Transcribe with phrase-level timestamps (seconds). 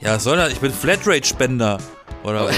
[0.00, 0.52] Ja, was soll das?
[0.52, 1.78] Ich bin Flatrate-Spender.
[2.24, 2.56] Oder was?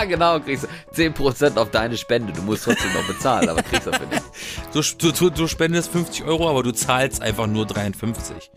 [0.08, 2.32] genau, kriegst du 10% auf deine Spende.
[2.32, 4.22] Du musst trotzdem noch bezahlen, aber kriegst dafür nicht.
[4.72, 8.50] Du, du, du spendest 50 Euro, aber du zahlst einfach nur 53.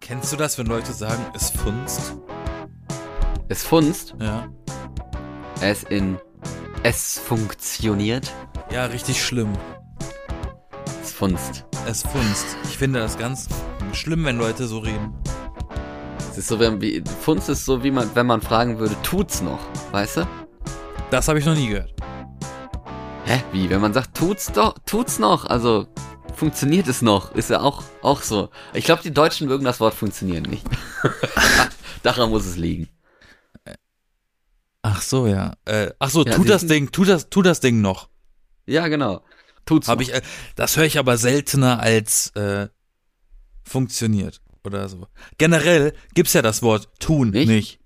[0.00, 2.14] Kennst du das, wenn Leute sagen, es funzt?
[3.48, 4.48] Es funzt, Ja.
[5.60, 6.18] es in
[6.84, 8.32] es funktioniert,
[8.70, 9.52] Ja, richtig schlimm.
[11.02, 11.64] es funzt.
[11.86, 12.46] Es funzt.
[12.64, 13.48] Ich finde das ganz
[13.92, 15.12] schlimm, wenn Leute so reden.
[16.32, 19.42] Es ist so, wenn, wie, Funst ist so, wie man, wenn man fragen würde, tut's
[19.42, 19.60] noch,
[19.92, 20.28] weißt du?
[21.10, 21.92] Das habe ich noch nie gehört.
[23.26, 23.44] Hä?
[23.52, 23.68] Wie?
[23.68, 25.88] Wenn man sagt, tut's doch, tut's noch, also
[26.34, 28.48] funktioniert es noch, ist ja auch, auch so.
[28.72, 30.64] Ich glaube, die Deutschen mögen das Wort funktionieren nicht.
[32.02, 32.88] Daran muss es liegen.
[34.80, 35.52] Ach so, ja.
[35.66, 38.08] Äh, ach so, Ja, tu das Ding, tu das, tu das Ding noch.
[38.64, 39.22] Ja, genau.
[39.66, 40.08] Tut's Hab noch.
[40.08, 40.22] ich, äh,
[40.56, 42.68] das höre ich aber seltener als äh,
[43.64, 45.06] funktioniert oder so.
[45.38, 47.48] Generell gibt's ja das Wort tun Nicht?
[47.48, 47.78] nicht.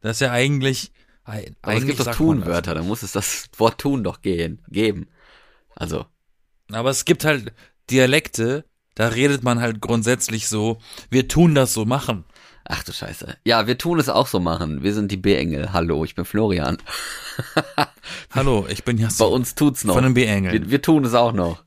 [0.00, 0.92] Das ist ja eigentlich.
[1.24, 2.14] ein- Aber es eigentlich gibt doch.
[2.16, 5.08] Tunwörter, da muss es das Wort tun doch gehen, geben.
[5.76, 6.06] Also,
[6.70, 7.52] Aber es gibt halt
[7.90, 8.64] Dialekte,
[8.94, 10.78] da redet man halt grundsätzlich so,
[11.10, 12.24] wir tun das so machen.
[12.64, 13.36] ach du Scheiße.
[13.44, 14.82] Ja, wir tun es auch so machen.
[14.82, 15.72] Wir sind die B-Engel.
[15.72, 16.78] Hallo, ich bin Florian.
[18.30, 19.94] Hallo, ich bin Bei Jasmin uns tut's noch.
[19.94, 20.52] von den B-Engeln.
[20.52, 21.64] Wir, wir tun es auch noch.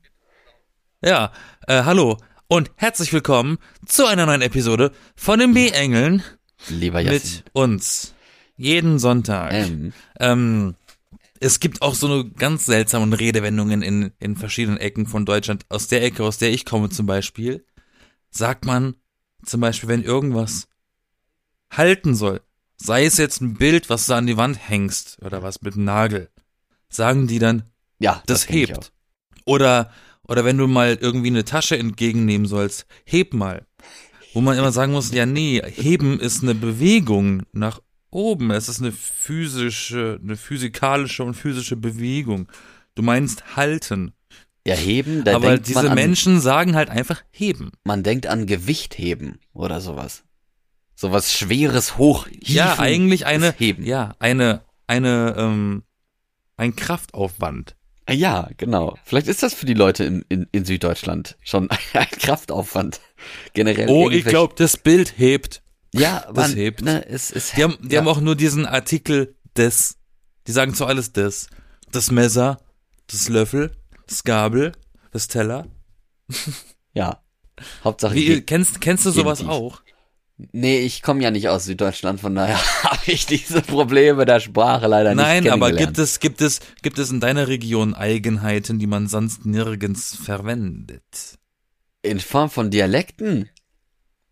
[1.02, 1.32] Ja,
[1.66, 2.16] äh, hallo
[2.48, 6.22] und herzlich willkommen zu einer neuen Episode von den B-Engeln
[6.68, 7.20] Lieber Jasmin.
[7.20, 8.14] mit uns.
[8.56, 9.52] Jeden Sonntag.
[9.52, 10.74] Ähm, Ähm,
[11.40, 15.66] es gibt auch so eine ganz seltsamen Redewendungen in, in verschiedenen Ecken von Deutschland.
[15.68, 17.64] Aus der Ecke, aus der ich komme zum Beispiel,
[18.30, 18.96] sagt man
[19.44, 20.68] zum Beispiel, wenn irgendwas
[21.70, 22.40] halten soll,
[22.76, 25.84] sei es jetzt ein Bild, was du an die Wand hängst oder was mit einem
[25.84, 26.30] Nagel,
[26.88, 27.64] sagen die dann,
[27.98, 28.92] ja, das, ich hebt.
[29.44, 29.92] Oder,
[30.28, 33.66] oder wenn du mal irgendwie eine Tasche entgegennehmen sollst, heb mal.
[34.34, 38.50] Wo man immer sagen muss, ja nee, heben ist eine Bewegung nach oben.
[38.50, 42.48] Es ist eine physische, eine physikalische und physische Bewegung.
[42.94, 44.12] Du meinst halten.
[44.66, 47.70] Ja, heben, da Aber denkt diese an, Menschen sagen halt einfach heben.
[47.84, 50.24] man denkt an Gewicht heben oder sowas.
[50.96, 52.54] Sowas schweres hochhieven.
[52.54, 53.84] Ja, eigentlich eine, heben.
[53.84, 55.84] ja, eine, eine, ähm,
[56.56, 57.76] ein Kraftaufwand.
[58.08, 58.96] Ja, genau.
[59.04, 63.00] Vielleicht ist das für die Leute in, in, in Süddeutschland schon ein Kraftaufwand.
[63.52, 63.88] Generell.
[63.88, 65.62] Oh, ich glaube, das Bild hebt.
[65.92, 66.82] ja, das man, hebt.
[66.82, 69.96] Ne, es, es, Die haben, die ja, haben auch nur diesen Artikel des.
[70.46, 71.48] Die sagen zu alles des.
[71.90, 72.58] Das Messer,
[73.08, 73.72] das Löffel,
[74.06, 74.72] das Gabel,
[75.10, 75.66] das Teller.
[76.92, 77.22] Ja.
[77.82, 78.14] Hauptsache.
[78.14, 79.82] Wie, kennst, kennst du sowas auch?
[80.52, 84.86] Nee, ich komme ja nicht aus Süddeutschland, von daher habe ich diese Probleme der Sprache
[84.86, 88.86] leider nicht Nein, aber gibt es, gibt es, gibt es in deiner Region Eigenheiten, die
[88.86, 91.38] man sonst nirgends verwendet?
[92.02, 93.48] In Form von Dialekten?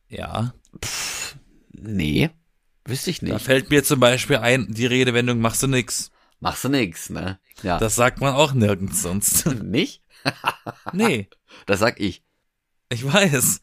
[0.09, 0.55] Ja.
[1.73, 2.31] Nee.
[2.85, 3.45] Wüsste ich Da nicht.
[3.45, 6.11] fällt mir zum Beispiel ein, die Redewendung machst du nix.
[6.41, 7.39] Machst du nix, ne?
[7.63, 7.79] Ja.
[7.79, 9.47] Das sagt man auch nirgends sonst.
[9.63, 10.03] nicht?
[10.93, 11.29] nee,
[11.67, 12.23] Das sag ich.
[12.91, 13.61] ich weiß.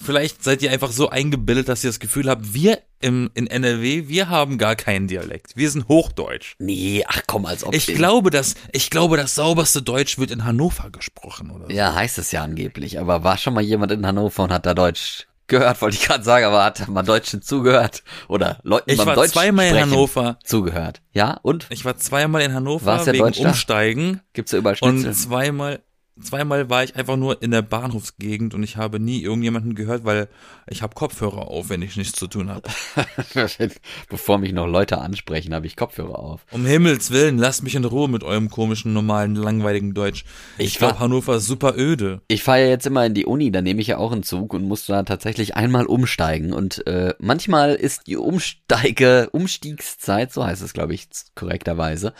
[0.00, 4.08] Vielleicht seid ihr einfach so eingebildet, dass ihr das Gefühl habt, wir im, in NRW,
[4.08, 5.56] wir haben gar keinen Dialekt.
[5.56, 6.54] Wir sind Hochdeutsch.
[6.58, 10.44] Nee, ach komm, als ob Ich glaube, dass, ich glaube, das sauberste Deutsch wird in
[10.44, 11.66] Hannover gesprochen, oder?
[11.66, 11.72] so.
[11.72, 12.98] Ja, heißt es ja angeblich.
[12.98, 16.22] Aber war schon mal jemand in Hannover und hat da Deutsch gehört, wollte ich gerade
[16.24, 18.02] sagen, aber hat mal Deutschen zugehört.
[18.28, 20.38] Oder Leuten Ich beim war Deutsch zweimal in Hannover.
[20.44, 21.00] zugehört.
[21.12, 21.66] Ja, und?
[21.70, 23.48] Ich war zweimal in Hannover ja wegen Deutsch da?
[23.48, 25.08] Umsteigen Gibt's da überall Schnitzel?
[25.08, 25.80] und zweimal,
[26.20, 30.28] zweimal war ich einfach nur in der Bahnhofsgegend und ich habe nie irgendjemanden gehört, weil
[30.68, 32.68] ich habe Kopfhörer auf, wenn ich nichts zu tun habe.
[34.08, 36.46] Bevor mich noch Leute ansprechen, habe ich Kopfhörer auf.
[36.50, 40.24] Um Himmels Willen, lasst mich in Ruhe mit eurem komischen, normalen, langweiligen Deutsch.
[40.58, 42.20] Ich, Ich glaube, Hannover ist super öde.
[42.28, 44.54] Ich fahre ja jetzt immer in die Uni, da nehme ich ja auch einen Zug
[44.54, 46.52] und muss da tatsächlich einmal umsteigen.
[46.52, 52.12] Und äh, manchmal ist die Umsteige, Umstiegszeit, so heißt es, glaube ich, korrekterweise,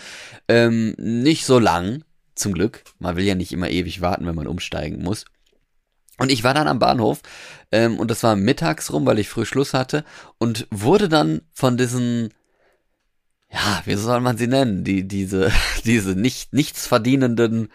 [0.48, 2.04] ähm, nicht so lang,
[2.38, 2.84] zum Glück.
[2.98, 5.24] Man will ja nicht immer ewig warten, wenn man umsteigen muss.
[6.18, 7.20] Und ich war dann am Bahnhof
[7.70, 10.04] ähm, und das war mittags rum, weil ich früh Schluss hatte
[10.38, 12.34] und wurde dann von diesen,
[13.50, 15.52] ja, wie soll man sie nennen, die diese
[15.84, 17.68] diese nicht nichts verdienenden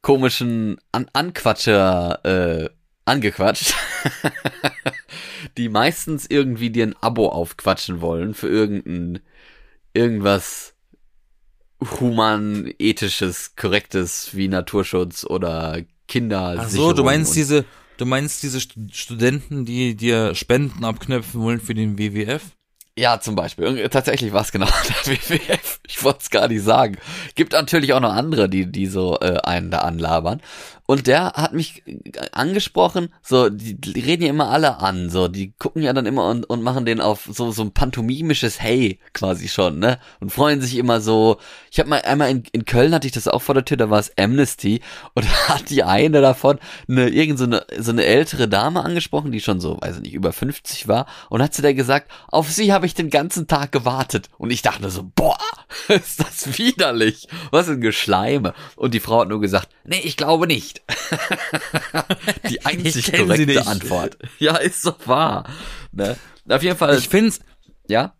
[0.00, 2.70] komischen An Anquatscher äh,
[3.04, 3.74] angequatscht,
[5.58, 9.20] die meistens irgendwie dir ein Abo aufquatschen wollen für irgendein
[9.92, 10.73] irgendwas
[11.80, 15.78] human-ethisches, korrektes wie Naturschutz oder
[16.08, 16.56] Kinder.
[16.58, 17.64] Ach so, du meinst diese,
[17.96, 22.42] du meinst diese Stu- Studenten, die dir Spenden abknöpfen wollen für den WWF?
[22.96, 23.88] Ja, zum Beispiel.
[23.88, 24.66] Tatsächlich war es genau
[25.06, 25.80] der WWF.
[25.86, 26.96] Ich wollte es gar nicht sagen.
[27.34, 30.40] Gibt natürlich auch noch andere, die, die so äh, einen da anlabern.
[30.86, 31.82] Und der hat mich
[32.32, 36.28] angesprochen, so, die, die reden ja immer alle an, so, die gucken ja dann immer
[36.28, 39.98] und, und machen den auf so, so ein pantomimisches Hey quasi schon, ne?
[40.20, 41.38] Und freuen sich immer so.
[41.70, 43.88] Ich habe mal einmal in, in Köln hatte ich das auch vor der Tür, da
[43.88, 44.80] war es Amnesty
[45.14, 46.58] und da hat die eine davon
[46.88, 50.14] eine, irgend so eine, so eine ältere Dame angesprochen, die schon so, weiß ich nicht,
[50.14, 53.72] über 50 war und hat sie da gesagt, auf sie habe ich den ganzen Tag
[53.72, 54.28] gewartet.
[54.38, 55.38] Und ich dachte so, boah,
[55.88, 57.28] ist das widerlich.
[57.50, 58.54] Was ein Geschleime.
[58.76, 60.73] Und die Frau hat nur gesagt, nee, ich glaube nicht.
[62.48, 64.18] die einzig korrekte Antwort.
[64.38, 65.48] Ja, ist doch wahr.
[65.92, 66.16] Ne?
[66.48, 66.98] Auf jeden Fall.
[66.98, 67.40] Ich find's.
[67.88, 68.14] Ja?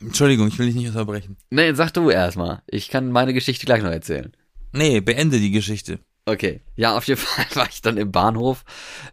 [0.00, 1.36] Entschuldigung, ich will dich nicht unterbrechen.
[1.50, 2.62] Nee, sag du erstmal.
[2.66, 4.32] Ich kann meine Geschichte gleich noch erzählen.
[4.72, 6.00] Nee, beende die Geschichte.
[6.26, 8.64] Okay, ja, auf jeden Fall war ich dann im Bahnhof,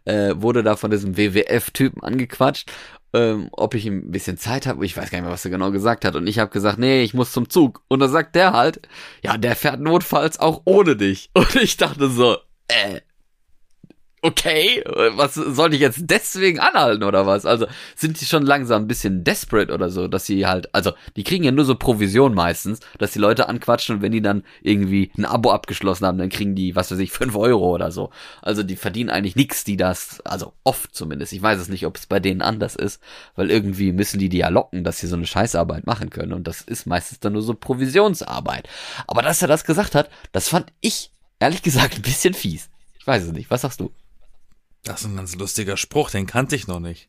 [0.06, 2.72] äh, wurde da von diesem WWF-Typen angequatscht,
[3.14, 4.86] ähm, ob ich ein bisschen Zeit habe.
[4.86, 6.16] Ich weiß gar nicht mehr, was er genau gesagt hat.
[6.16, 7.84] Und ich habe gesagt, nee, ich muss zum Zug.
[7.90, 8.88] Und dann sagt der halt,
[9.24, 11.30] ja, der fährt notfalls auch ohne dich.
[11.34, 12.38] Und ich dachte so,
[12.72, 13.02] äh,
[14.22, 14.84] okay,
[15.16, 17.46] was soll ich jetzt deswegen anhalten oder was?
[17.46, 17.66] Also
[17.96, 21.44] sind die schon langsam ein bisschen desperate oder so, dass sie halt, also die kriegen
[21.44, 25.26] ja nur so Provision meistens, dass die Leute anquatschen und wenn die dann irgendwie ein
[25.26, 28.12] Abo abgeschlossen haben, dann kriegen die, was weiß ich, fünf Euro oder so.
[28.42, 31.34] Also die verdienen eigentlich nichts, die das, also oft zumindest.
[31.34, 33.02] Ich weiß es nicht, ob es bei denen anders ist,
[33.36, 36.48] weil irgendwie müssen die die ja locken, dass sie so eine Scheißarbeit machen können und
[36.48, 38.70] das ist meistens dann nur so Provisionsarbeit.
[39.08, 41.12] Aber dass er das gesagt hat, das fand ich
[41.42, 42.70] ehrlich gesagt ein bisschen fies.
[43.00, 43.50] Ich weiß es nicht.
[43.50, 43.92] Was sagst du?
[44.84, 47.08] Das ist ein ganz lustiger Spruch, den kannte ich noch nicht.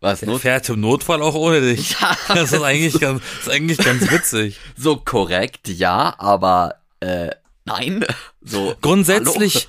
[0.00, 0.20] Was?
[0.20, 2.00] Der fährt im Notfall auch ohne dich.
[2.00, 4.58] Ja, Das ist eigentlich ganz, ist eigentlich ganz witzig.
[4.76, 7.30] so korrekt, ja, aber äh,
[7.64, 8.04] nein.
[8.40, 9.68] So Grundsätzlich,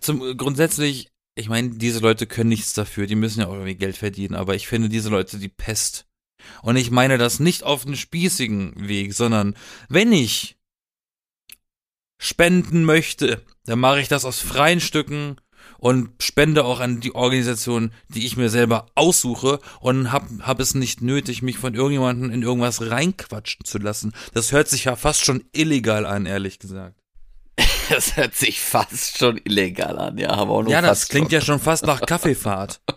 [0.00, 3.96] zum, grundsätzlich, ich meine, diese Leute können nichts dafür, die müssen ja auch irgendwie Geld
[3.96, 6.04] verdienen, aber ich finde diese Leute die Pest.
[6.62, 9.54] Und ich meine das nicht auf einen spießigen Weg, sondern
[9.88, 10.57] wenn ich
[12.18, 15.36] spenden möchte, dann mache ich das aus freien Stücken
[15.78, 20.74] und spende auch an die Organisation, die ich mir selber aussuche und hab, hab es
[20.74, 24.12] nicht nötig, mich von irgendjemandem in irgendwas reinquatschen zu lassen.
[24.34, 26.96] Das hört sich ja fast schon illegal an, ehrlich gesagt.
[27.88, 31.40] Das hört sich fast schon illegal an, ja, aber auch nur Ja, das klingt schon.
[31.40, 32.80] ja schon fast nach Kaffeefahrt.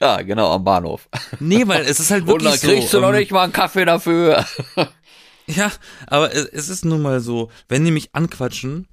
[0.00, 1.06] Ja, genau, am Bahnhof.
[1.38, 2.96] Nee, weil es ist halt Und wirklich dann kriegst so.
[2.96, 4.46] du noch ähm, nicht mal einen Kaffee dafür.
[5.56, 5.72] Ja,
[6.06, 8.86] aber es, ist nun mal so, wenn die mich anquatschen,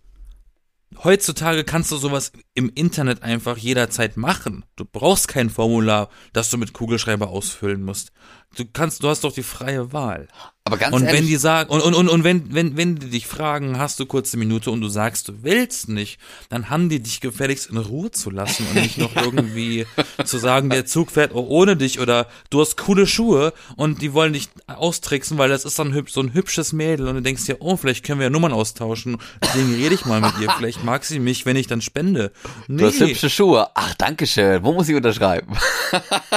[1.03, 4.65] heutzutage kannst du sowas im Internet einfach jederzeit machen.
[4.75, 8.11] Du brauchst kein Formular, das du mit Kugelschreiber ausfüllen musst.
[8.55, 10.27] Du kannst, du hast doch die freie Wahl.
[10.67, 13.09] Aber ganz und ehrlich, wenn die sagen, und, und, und, und wenn, wenn, wenn die
[13.09, 16.89] dich fragen, hast du kurz eine Minute und du sagst, du willst nicht, dann haben
[16.89, 19.85] die dich gefälligst in Ruhe zu lassen und nicht noch irgendwie
[20.25, 24.11] zu sagen, der Zug fährt auch ohne dich oder du hast coole Schuhe und die
[24.11, 27.57] wollen dich austricksen, weil das ist dann so ein hübsches Mädel und du denkst dir,
[27.61, 31.05] oh, vielleicht können wir ja Nummern austauschen, deswegen rede ich mal mit ihr, vielleicht mag
[31.05, 32.33] sie mich, wenn ich dann spende.
[32.67, 33.69] Nee, du hast hübsche Schuhe.
[33.73, 34.61] Ach, danke schön.
[34.63, 35.55] Wo muss ich unterschreiben?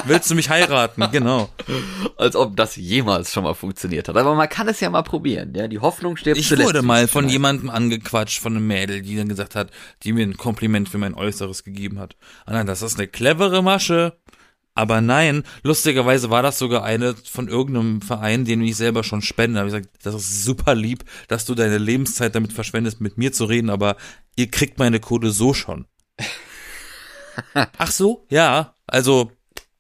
[0.05, 1.09] willst du mich heiraten?
[1.11, 1.49] Genau.
[2.17, 4.17] Als ob das jemals schon mal funktioniert hat.
[4.17, 5.53] Aber man kann es ja mal probieren.
[5.55, 6.69] Ja, die Hoffnung stirbt Ich zuletzt.
[6.69, 9.71] wurde mal von jemandem angequatscht, von einem Mädel, die dann gesagt hat,
[10.03, 12.17] die mir ein Kompliment für mein Äußeres gegeben hat.
[12.47, 14.19] Ah nein, das ist eine clevere Masche.
[14.75, 19.55] Aber nein, lustigerweise war das sogar eine von irgendeinem Verein, den ich selber schon spende.
[19.55, 23.19] Da habe ich gesagt, das ist super lieb, dass du deine Lebenszeit damit verschwendest, mit
[23.19, 23.97] mir zu reden, aber
[24.37, 25.87] ihr kriegt meine Kohle so schon.
[27.79, 28.27] Ach so?
[28.31, 29.33] Ja, also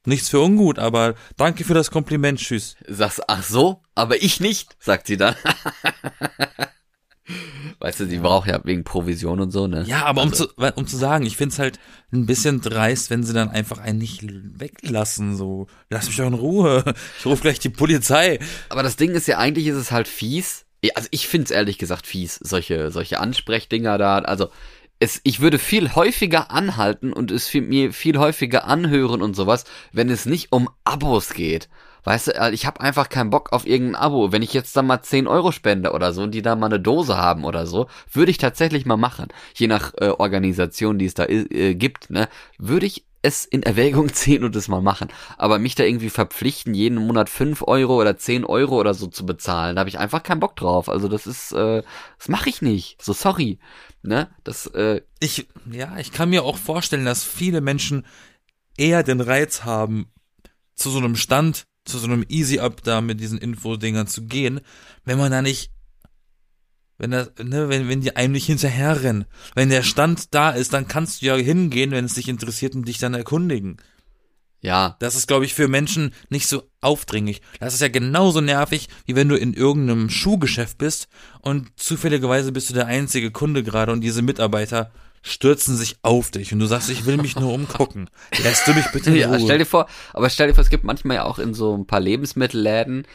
[0.06, 2.76] nichts für ungut, aber danke für das Kompliment, tschüss.
[2.88, 5.34] Sagst, ach so, aber ich nicht, sagt sie dann.
[7.78, 9.84] weißt du, sie braucht ja wegen Provision und so, ne?
[9.86, 11.78] Ja, aber um, Also- zu, weil- um zu sagen, ich find's halt
[12.12, 15.66] ein bisschen dreist, wenn sie dann einfach einen nicht weglassen, so.
[15.90, 16.82] Lass mich doch in Ruhe.
[17.18, 18.38] Ich rufe gleich die Polizei.
[18.68, 20.66] Aber das Ding ist ja, eigentlich ist es halt fies.
[20.94, 24.18] Also ich find's ehrlich gesagt fies, solche, solche Ansprechdinger da.
[24.18, 24.48] Also
[25.00, 29.64] es, ich würde viel häufiger anhalten und es viel, mir viel häufiger anhören und sowas,
[29.92, 31.68] wenn es nicht um Abos geht.
[32.04, 34.32] Weißt du, äh, ich habe einfach keinen Bock auf irgendein Abo.
[34.32, 36.80] Wenn ich jetzt da mal 10 Euro spende oder so und die da mal eine
[36.80, 39.28] Dose haben oder so, würde ich tatsächlich mal machen.
[39.54, 42.28] Je nach äh, Organisation, die es da äh, gibt, ne,
[42.58, 45.08] würde ich es in Erwägung ziehen und es mal machen.
[45.36, 49.26] Aber mich da irgendwie verpflichten, jeden Monat 5 Euro oder 10 Euro oder so zu
[49.26, 50.88] bezahlen, da habe ich einfach keinen Bock drauf.
[50.88, 51.82] Also das ist, äh,
[52.18, 53.02] das mache ich nicht.
[53.02, 53.58] So sorry.
[54.02, 54.28] Ne?
[54.44, 58.06] Das, äh, Ich, ja, ich kann mir auch vorstellen, dass viele Menschen
[58.76, 60.10] eher den Reiz haben,
[60.74, 64.60] zu so einem Stand, zu so einem Easy-Up da mit diesen Infodingern zu gehen,
[65.04, 65.70] wenn man da nicht,
[66.96, 69.26] wenn das, ne, wenn, wenn die einem nicht hinterherrennen.
[69.54, 72.88] Wenn der Stand da ist, dann kannst du ja hingehen, wenn es dich interessiert und
[72.88, 73.76] dich dann erkundigen.
[74.60, 77.40] Ja, Das ist, glaube ich, für Menschen nicht so aufdringlich.
[77.60, 81.08] Das ist ja genauso nervig, wie wenn du in irgendeinem Schuhgeschäft bist
[81.40, 84.90] und zufälligerweise bist du der einzige Kunde gerade und diese Mitarbeiter
[85.22, 88.08] stürzen sich auf dich und du sagst, ich will mich nur umgucken.
[88.42, 89.40] Lässt du mich bitte in Ja, Ruhe?
[89.40, 91.86] stell dir vor, aber stell dir vor, es gibt manchmal ja auch in so ein
[91.86, 93.06] paar Lebensmittelläden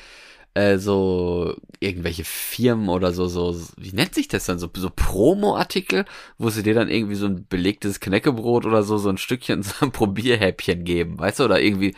[0.56, 6.06] äh, so irgendwelche Firmen oder so, so, wie nennt sich das dann, so, so Promo-Artikel,
[6.38, 9.86] wo sie dir dann irgendwie so ein belegtes Knäckebrot oder so, so ein Stückchen, so
[9.86, 11.94] ein Probierhäppchen geben, weißt du, oder irgendwie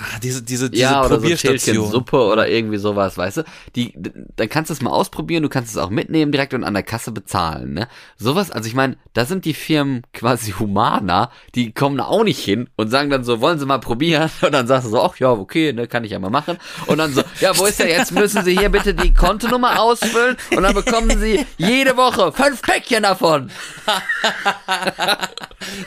[0.00, 1.36] ah, diese, diese, diese ja, oder so.
[1.36, 3.44] Schälchen Suppe oder irgendwie sowas, weißt du?
[3.76, 3.94] Die,
[4.36, 6.82] dann kannst du es mal ausprobieren, du kannst es auch mitnehmen direkt und an der
[6.82, 7.88] Kasse bezahlen, ne?
[8.16, 12.42] Sowas, also ich meine, da sind die Firmen quasi humaner, die kommen da auch nicht
[12.42, 14.30] hin und sagen dann so, wollen sie mal probieren?
[14.42, 16.58] Und dann sagst du so, ach ja, okay, ne, kann ich ja mal machen.
[16.86, 18.12] Und dann so, ja, wo ist der jetzt?
[18.12, 23.02] Müssen Sie hier bitte die Kontonummer ausfüllen und dann bekommen Sie jede Woche fünf Päckchen
[23.02, 23.50] davon.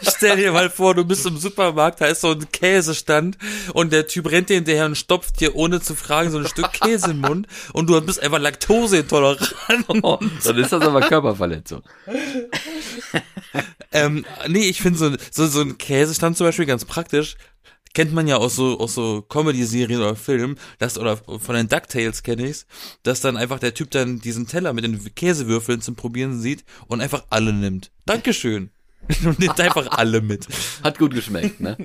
[0.02, 3.38] Stell dir mal vor, du bist im Supermarkt, da ist so ein Käsestand
[3.74, 6.72] und der Typ rennt dir hinterher und stopft dir ohne zu fragen so ein Stück
[6.82, 9.56] Käse im Mund und du bist einfach laktoseintolerant.
[9.88, 11.82] Oh, dann ist das aber Körperverletzung.
[13.92, 17.38] ähm, nee, ich finde so, so, so ein Käsestand zum Beispiel ganz praktisch.
[17.94, 22.24] Kennt man ja aus so, aus so Comedy-Serien oder Filmen, das, oder von den DuckTales
[22.24, 22.66] kenne ich's,
[23.04, 27.02] dass dann einfach der Typ dann diesen Teller mit den Käsewürfeln zum Probieren sieht und
[27.02, 27.92] einfach alle nimmt.
[28.06, 28.72] Dankeschön.
[29.26, 30.48] Und nimmt einfach alle mit.
[30.84, 31.78] Hat gut geschmeckt, ne?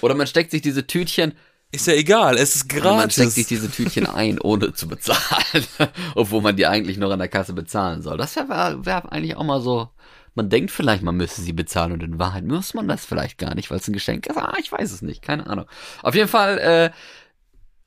[0.00, 1.34] Oder man steckt sich diese Tütchen,
[1.70, 3.34] Ist ja egal, es ist Oder man steckt gratis.
[3.34, 5.64] sich diese Tütchen ein, ohne zu bezahlen,
[6.14, 8.18] obwohl man die eigentlich noch an der Kasse bezahlen soll.
[8.18, 9.88] Das wäre wär, wär eigentlich auch mal so.
[10.34, 13.54] Man denkt vielleicht, man müsste sie bezahlen und in Wahrheit muss man das vielleicht gar
[13.54, 14.36] nicht, weil es ein Geschenk ist.
[14.38, 15.66] Ah, ich weiß es nicht, keine Ahnung.
[16.02, 16.90] Auf jeden Fall, äh,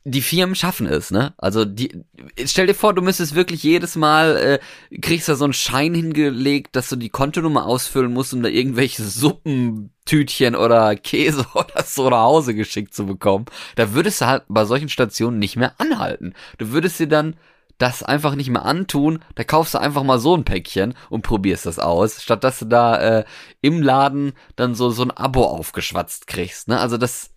[0.07, 1.33] die Firmen schaffen es, ne?
[1.37, 2.03] Also die,
[2.45, 4.59] stell dir vor, du müsstest wirklich jedes Mal,
[4.91, 8.49] äh, kriegst da so einen Schein hingelegt, dass du die Kontonummer ausfüllen musst, um da
[8.49, 13.45] irgendwelche Suppentütchen oder Käse oder so nach Hause geschickt zu bekommen.
[13.75, 16.35] Da würdest du halt bei solchen Stationen nicht mehr anhalten.
[16.59, 17.35] Du würdest dir dann
[17.79, 21.65] das einfach nicht mehr antun, da kaufst du einfach mal so ein Päckchen und probierst
[21.65, 23.25] das aus, statt dass du da äh,
[23.61, 26.79] im Laden dann so so ein Abo aufgeschwatzt kriegst, ne?
[26.79, 27.31] Also das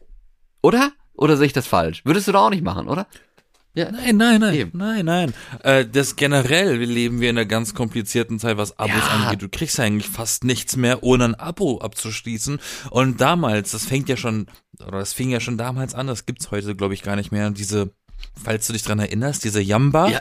[0.62, 0.92] oder?
[1.18, 2.02] Oder sehe ich das falsch?
[2.04, 3.06] Würdest du da auch nicht machen, oder?
[3.74, 3.92] Ja.
[3.92, 4.78] Nein, nein, nein, Eben.
[4.78, 5.34] nein, nein.
[5.62, 9.06] Äh, das generell leben wir in einer ganz komplizierten Zeit, was Abos Ja.
[9.26, 9.42] angeht.
[9.42, 12.58] Du kriegst eigentlich fast nichts mehr, ohne ein Abo abzuschließen.
[12.90, 14.46] Und damals, das fängt ja schon,
[14.80, 17.50] oder das fing ja schon damals an, das gibt's heute, glaube ich, gar nicht mehr.
[17.50, 17.92] Diese,
[18.42, 20.08] falls du dich dran erinnerst, diese Yamba.
[20.08, 20.20] Ja,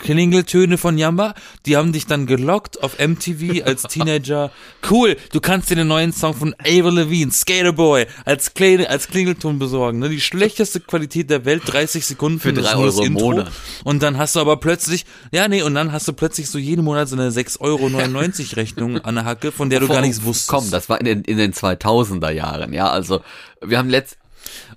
[0.00, 1.34] Klingeltöne von Yamba,
[1.66, 4.50] die haben dich dann gelockt auf MTV als Teenager.
[4.90, 9.08] Cool, du kannst dir den neuen Song von Avril Lavigne, Skater Boy, als, Kle als
[9.08, 9.98] Klingelton besorgen.
[9.98, 10.08] Ne?
[10.08, 13.12] Die schlechteste Qualität der Welt, 30 Sekunden Für das drei ist nur das Euro im.
[13.12, 13.52] Monat.
[13.84, 16.84] Und dann hast du aber plötzlich, ja nee, und dann hast du plötzlich so jeden
[16.84, 20.48] Monat so eine 6,99 Euro Rechnung an der Hacke, von der du gar nichts wusstest.
[20.48, 23.20] Komm, das war in den, in den 2000er Jahren, ja, also
[23.62, 24.16] wir haben letzt,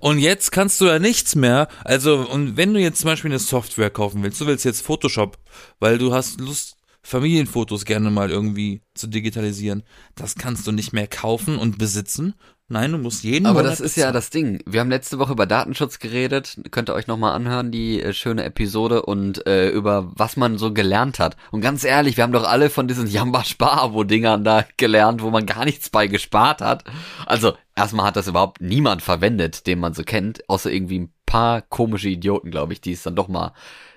[0.00, 1.68] Und jetzt kannst du ja nichts mehr.
[1.84, 5.38] Also, und wenn du jetzt zum Beispiel eine Software kaufen willst, du willst jetzt Photoshop,
[5.80, 9.82] weil du hast Lust, Familienfotos gerne mal irgendwie zu digitalisieren,
[10.14, 12.34] das kannst du nicht mehr kaufen und besitzen.
[12.68, 14.14] Nein, du musst jeden aber Monat das ist ja bezahlen.
[14.14, 14.62] das Ding.
[14.64, 18.42] Wir haben letzte Woche über Datenschutz geredet, könnt ihr euch nochmal anhören, die äh, schöne
[18.44, 21.36] Episode und äh, über was man so gelernt hat.
[21.50, 25.66] Und ganz ehrlich, wir haben doch alle von diesen Jamba-Spar-Abo-Dingern da gelernt, wo man gar
[25.66, 26.84] nichts bei gespart hat.
[27.26, 31.60] Also, erstmal hat das überhaupt niemand verwendet, den man so kennt, außer irgendwie ein paar
[31.60, 33.52] komische Idioten, glaube ich, die es dann doch mal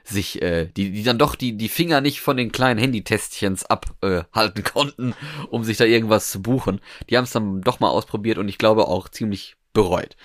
[0.10, 4.64] sich, äh, die, die dann doch die, die Finger nicht von den kleinen Handytestchens abhalten
[4.64, 5.14] äh, konnten,
[5.50, 6.80] um sich da irgendwas zu buchen.
[7.10, 10.16] Die haben es dann doch mal ausprobiert und ich glaube auch ziemlich bereut.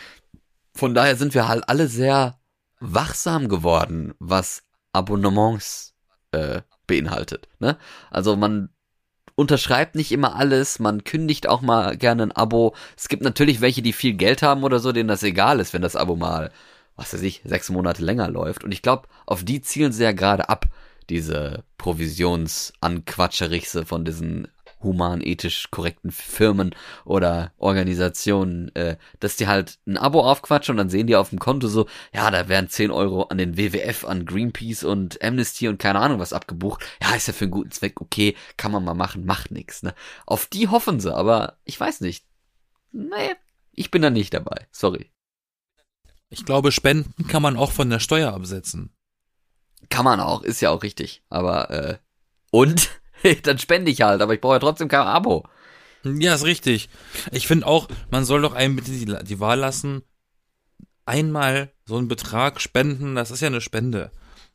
[0.74, 2.38] Von daher sind wir halt alle sehr
[2.80, 4.62] wachsam geworden, was
[4.92, 5.94] Abonnements
[6.32, 7.48] äh, beinhaltet.
[7.58, 7.76] Ne?
[8.10, 8.70] Also man
[9.34, 12.74] unterschreibt nicht immer alles, man kündigt auch mal gerne ein Abo.
[12.96, 15.82] Es gibt natürlich welche, die viel Geld haben oder so, denen das egal ist, wenn
[15.82, 16.52] das Abo mal,
[17.02, 18.62] was weiß ich, sechs Monate länger läuft.
[18.64, 20.66] Und ich glaube, auf die zielen sie ja gerade ab,
[21.10, 24.46] diese Provisionsanquatscherichse von diesen
[24.82, 30.90] human, ethisch korrekten Firmen oder Organisationen, äh, dass die halt ein Abo aufquatschen und dann
[30.90, 34.26] sehen die auf dem Konto so, ja, da werden 10 Euro an den WWF, an
[34.26, 36.84] Greenpeace und Amnesty und keine Ahnung was abgebucht.
[37.02, 39.94] Ja, ist ja für einen guten Zweck, okay, kann man mal machen, macht nix, ne?
[40.26, 42.24] Auf die hoffen sie, aber ich weiß nicht.
[42.92, 43.34] Nee,
[43.72, 45.11] ich bin da nicht dabei, sorry.
[46.32, 48.90] Ich glaube, Spenden kann man auch von der Steuer absetzen.
[49.90, 51.98] Kann man auch, ist ja auch richtig, aber, äh,
[52.50, 52.88] und?
[53.42, 55.46] dann spende ich halt, aber ich brauche ja trotzdem kein Abo.
[56.04, 56.88] Ja, ist richtig.
[57.32, 60.04] Ich finde auch, man soll doch einem bitte die, die Wahl lassen,
[61.04, 64.10] einmal so einen Betrag spenden, das ist ja eine Spende.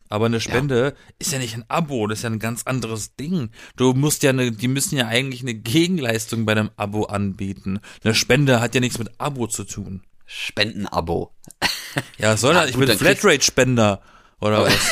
[0.10, 3.52] Aber eine Spende ist ja nicht ein Abo, das ist ja ein ganz anderes Ding.
[3.76, 7.82] Du musst ja eine, die müssen ja eigentlich eine Gegenleistung bei einem Abo anbieten.
[8.04, 10.02] Eine Spende hat ja nichts mit Abo zu tun.
[10.28, 11.34] Spendenabo.
[12.20, 12.66] Ja, soll Ja?
[12.66, 14.02] Ich bin Flatrate-Spender.
[14.40, 14.92] Oder was?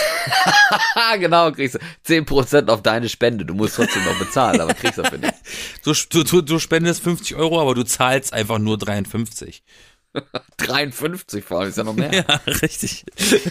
[1.20, 1.80] genau, kriegst du
[2.14, 3.46] 10% auf deine Spende.
[3.46, 5.36] Du musst trotzdem noch bezahlen, aber kriegst dafür nicht.
[5.84, 9.62] Du, du, du, spendest 50 Euro, aber du zahlst einfach nur 53.
[10.58, 12.12] 53 vor allem, ist ja noch mehr.
[12.12, 13.06] Ja, richtig.
[13.18, 13.42] ich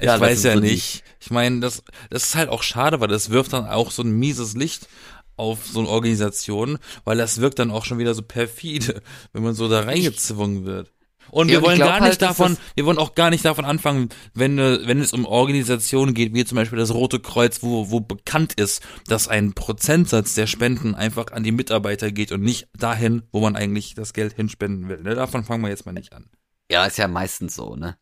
[0.00, 1.04] Ja, weiß ja so nicht.
[1.20, 4.10] Ich meine, das, das ist halt auch schade, weil das wirft dann auch so ein
[4.10, 4.88] mieses Licht
[5.36, 9.02] auf so eine Organisation, weil das wirkt dann auch schon wieder so perfide,
[9.32, 10.92] wenn man so da reingezwungen wird.
[11.30, 13.64] Und Ja, wir wollen gar halt, nicht dass davon, wir wollen auch gar nicht davon
[13.64, 17.90] anfangen, wenn, äh, wenn es um Organisationen geht, wie zum Beispiel das Rote Kreuz, wo,
[17.90, 22.68] wo bekannt ist, dass ein Prozentsatz der Spenden einfach an die Mitarbeiter geht und nicht
[22.78, 25.02] dahin, wo man eigentlich das Geld hinspenden will.
[25.02, 25.16] Ne?
[25.16, 26.30] Davon fangen wir jetzt mal nicht an.
[26.70, 27.96] Ja, ist ja meistens so, ne?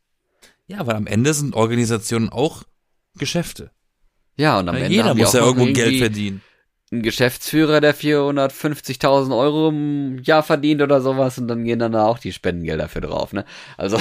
[0.67, 2.63] Ja, weil am Ende sind Organisationen auch
[3.17, 3.71] Geschäfte.
[4.37, 6.43] Ja, und am Ja, Ende jeder muss ja irgendwo Geld verdienen.
[6.93, 12.07] Ein Geschäftsführer, der 450.000 Euro im Jahr verdient oder sowas und dann gehen dann da
[12.07, 13.45] auch die Spendengelder für drauf, ne?
[13.77, 13.99] Also,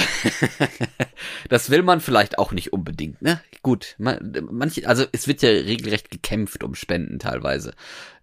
[1.48, 3.40] das will man vielleicht auch nicht unbedingt, ne?
[3.62, 7.72] Gut, man, manche, also es wird ja regelrecht gekämpft um Spenden teilweise.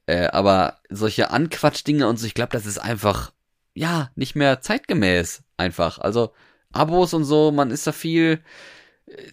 [0.06, 3.34] Äh, aber solche Anquatschdinge und so, ich glaube, das ist einfach,
[3.74, 5.98] ja, nicht mehr zeitgemäß, einfach.
[6.00, 6.34] Also,
[6.72, 8.42] Abos und so, man ist da viel
[9.08, 9.32] äh,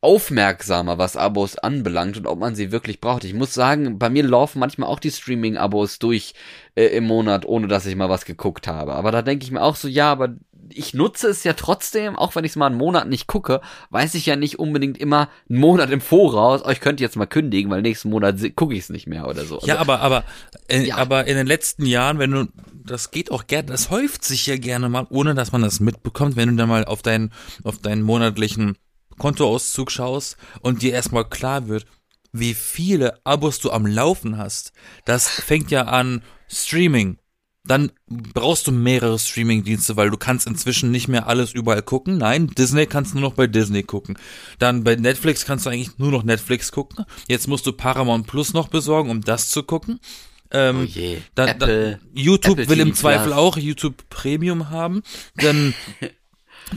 [0.00, 3.24] aufmerksamer, was Abos anbelangt und ob man sie wirklich braucht.
[3.24, 6.34] Ich muss sagen, bei mir laufen manchmal auch die Streaming-Abos durch
[6.74, 8.94] äh, im Monat, ohne dass ich mal was geguckt habe.
[8.94, 10.34] Aber da denke ich mir auch so, ja, aber
[10.68, 13.60] ich nutze es ja trotzdem, auch wenn ich es mal einen Monat nicht gucke,
[13.90, 17.26] weiß ich ja nicht unbedingt immer einen Monat im Voraus, oh, ich könnte jetzt mal
[17.26, 19.60] kündigen, weil nächsten Monat gucke ich es nicht mehr oder so.
[19.64, 20.24] Ja, Also, aber, aber,
[20.68, 20.96] äh, Ja.
[20.96, 22.48] aber in den letzten Jahren, wenn du,
[22.84, 26.34] das geht auch gerne, das häuft sich ja gerne mal, ohne dass man das mitbekommt,
[26.36, 28.76] wenn du dann mal auf deinen, auf deinen monatlichen
[29.18, 31.86] Kontoauszug schaust und dir erstmal klar wird,
[32.32, 34.72] wie viele Abos du am Laufen hast.
[35.04, 37.18] Das fängt ja an Streaming.
[37.64, 42.16] Dann brauchst du mehrere Streaming-Dienste, weil du kannst inzwischen nicht mehr alles überall gucken.
[42.18, 44.16] Nein, Disney kannst du nur noch bei Disney gucken.
[44.60, 47.04] Dann bei Netflix kannst du eigentlich nur noch Netflix gucken.
[47.26, 49.98] Jetzt musst du Paramount Plus noch besorgen, um das zu gucken.
[50.52, 51.98] Ähm, oh je, dann, Apple.
[52.00, 53.36] dann, YouTube Apple will im TV Zweifel Plus.
[53.36, 55.02] auch YouTube Premium haben.
[55.34, 55.74] Dann,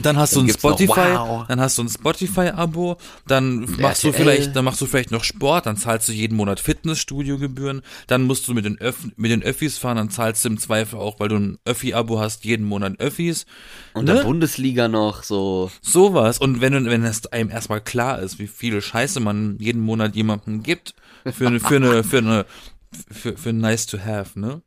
[0.00, 1.46] dann hast du Dann ein gibt's noch Spotify, Wow.
[1.48, 5.66] dann hast du ein Spotify-Abo, dann machst du vielleicht, dann machst du vielleicht noch Sport,
[5.66, 9.78] dann zahlst du jeden Monat Fitnessstudio-Gebühren, dann musst du mit den, Öff mit den Öffis
[9.78, 13.46] fahren, dann zahlst du im Zweifel auch, weil du ein Öffi-Abo hast, jeden Monat Öffis.
[13.94, 14.14] Und ne?
[14.14, 15.70] der Bundesliga noch so.
[15.82, 16.38] Sowas.
[16.38, 20.14] Und wenn, du- wenn es einem erstmal klar ist, wie viel Scheiße man jeden Monat
[20.14, 20.94] jemandem gibt,
[21.32, 22.46] für eine, für eine, für eine,
[23.10, 24.62] für, für nice to have, ne?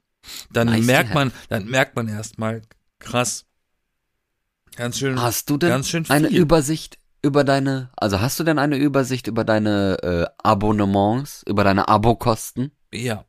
[0.51, 2.61] Dann Nice merkt man, dann merkt man erstmal,
[2.99, 3.45] krass.
[4.75, 5.21] Ganz schön.
[5.21, 6.27] Hast du denn eine.
[6.29, 11.87] Übersicht über deine, also hast du denn eine Übersicht über deine äh, Abonnements, über deine
[11.87, 12.71] Abokosten?
[12.93, 13.25] Ja.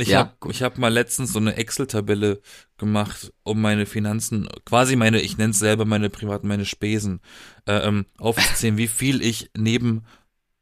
[0.00, 2.40] Ich Ja, hab, ich hab mal letztens so eine Excel-Tabelle
[2.76, 7.20] gemacht, um meine Finanzen, quasi meine, ich nenne es selber meine privaten, meine Spesen,
[7.66, 10.04] äh, ähm, aufzuzählen, wie viel ich neben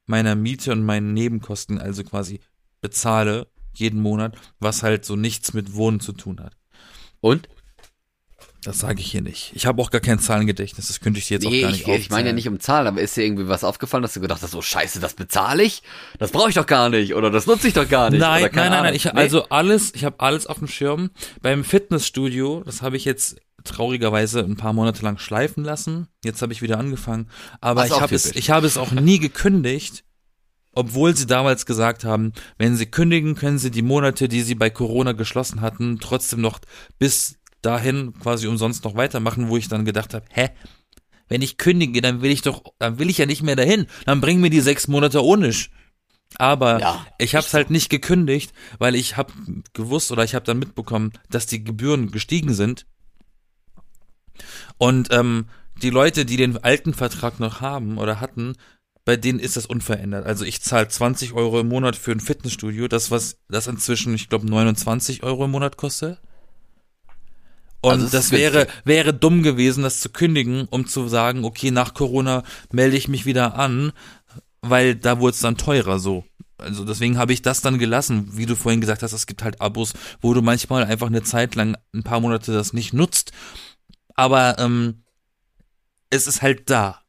[0.07, 2.41] meiner Miete und meinen Nebenkosten also quasi
[2.81, 6.57] bezahle jeden Monat, was halt so nichts mit Wohnen zu tun hat.
[7.21, 7.49] Und?
[8.67, 9.53] Das sage ich hier nicht.
[9.55, 11.87] Ich habe auch gar kein Zahlengedächtnis, das könnte ich dir jetzt nee, auch gar nicht
[11.87, 12.35] ich, ich meine ja aufzählen.
[12.35, 14.99] nicht um Zahlen, aber ist dir irgendwie was aufgefallen, dass du gedacht hast, so scheiße,
[14.99, 15.85] das bezahle ich?
[16.19, 18.19] Das brauche ich doch gar nicht oder das nutze ich doch gar nicht.
[18.19, 18.95] Nein, nein, nein, nein.
[18.95, 19.13] Ich, Nee?
[19.13, 21.11] Also alles, ich habe alles auf dem Schirm.
[21.43, 26.09] Beim Fitnessstudio, das habe ich jetzt traurigerweise ein paar Monate lang schleifen lassen.
[26.25, 27.29] Jetzt habe ich wieder angefangen.
[27.61, 30.03] Aber ich habe es, ich habe es auch nie gekündigt,
[30.73, 34.71] obwohl sie damals gesagt haben, wenn sie kündigen, können sie die Monate, die sie bei
[34.71, 36.59] Corona geschlossen hatten, trotzdem noch
[36.99, 40.51] bis dahin quasi umsonst noch weitermachen, wo ich dann gedacht habe, hä?
[41.29, 43.87] Wenn ich kündige, dann will ich doch, dann will ich ja nicht mehr dahin.
[44.05, 45.53] Dann bringen mir die sechs Monate ohne.
[46.39, 49.33] Aber Ja, ich habe es halt nicht gekündigt, weil ich habe
[49.73, 52.87] gewusst oder ich habe dann mitbekommen, dass die Gebühren gestiegen sind.
[54.79, 55.47] Und ähm,
[55.83, 58.55] die Leute, die den alten Vertrag noch haben oder hatten,
[59.05, 60.27] bei denen ist das unverändert.
[60.27, 64.29] Also ich zahle 20 Euro im Monat für ein Fitnessstudio, das was das inzwischen, ich
[64.29, 66.21] glaube, 29 Euro im Monat kostet.
[67.83, 71.95] Und Also das wäre, wäre dumm gewesen, das zu kündigen, um zu sagen, okay, nach
[71.95, 73.93] Corona melde ich mich wieder an,
[74.61, 76.25] weil da wurde es dann teurer so.
[76.59, 79.61] Also deswegen habe ich das dann gelassen, wie du vorhin gesagt hast, es gibt halt
[79.61, 83.33] Abos, wo du manchmal einfach eine Zeit lang, ein paar Monate das nicht nutzt,
[84.15, 85.05] aber ähm,
[86.09, 87.03] es ist halt da.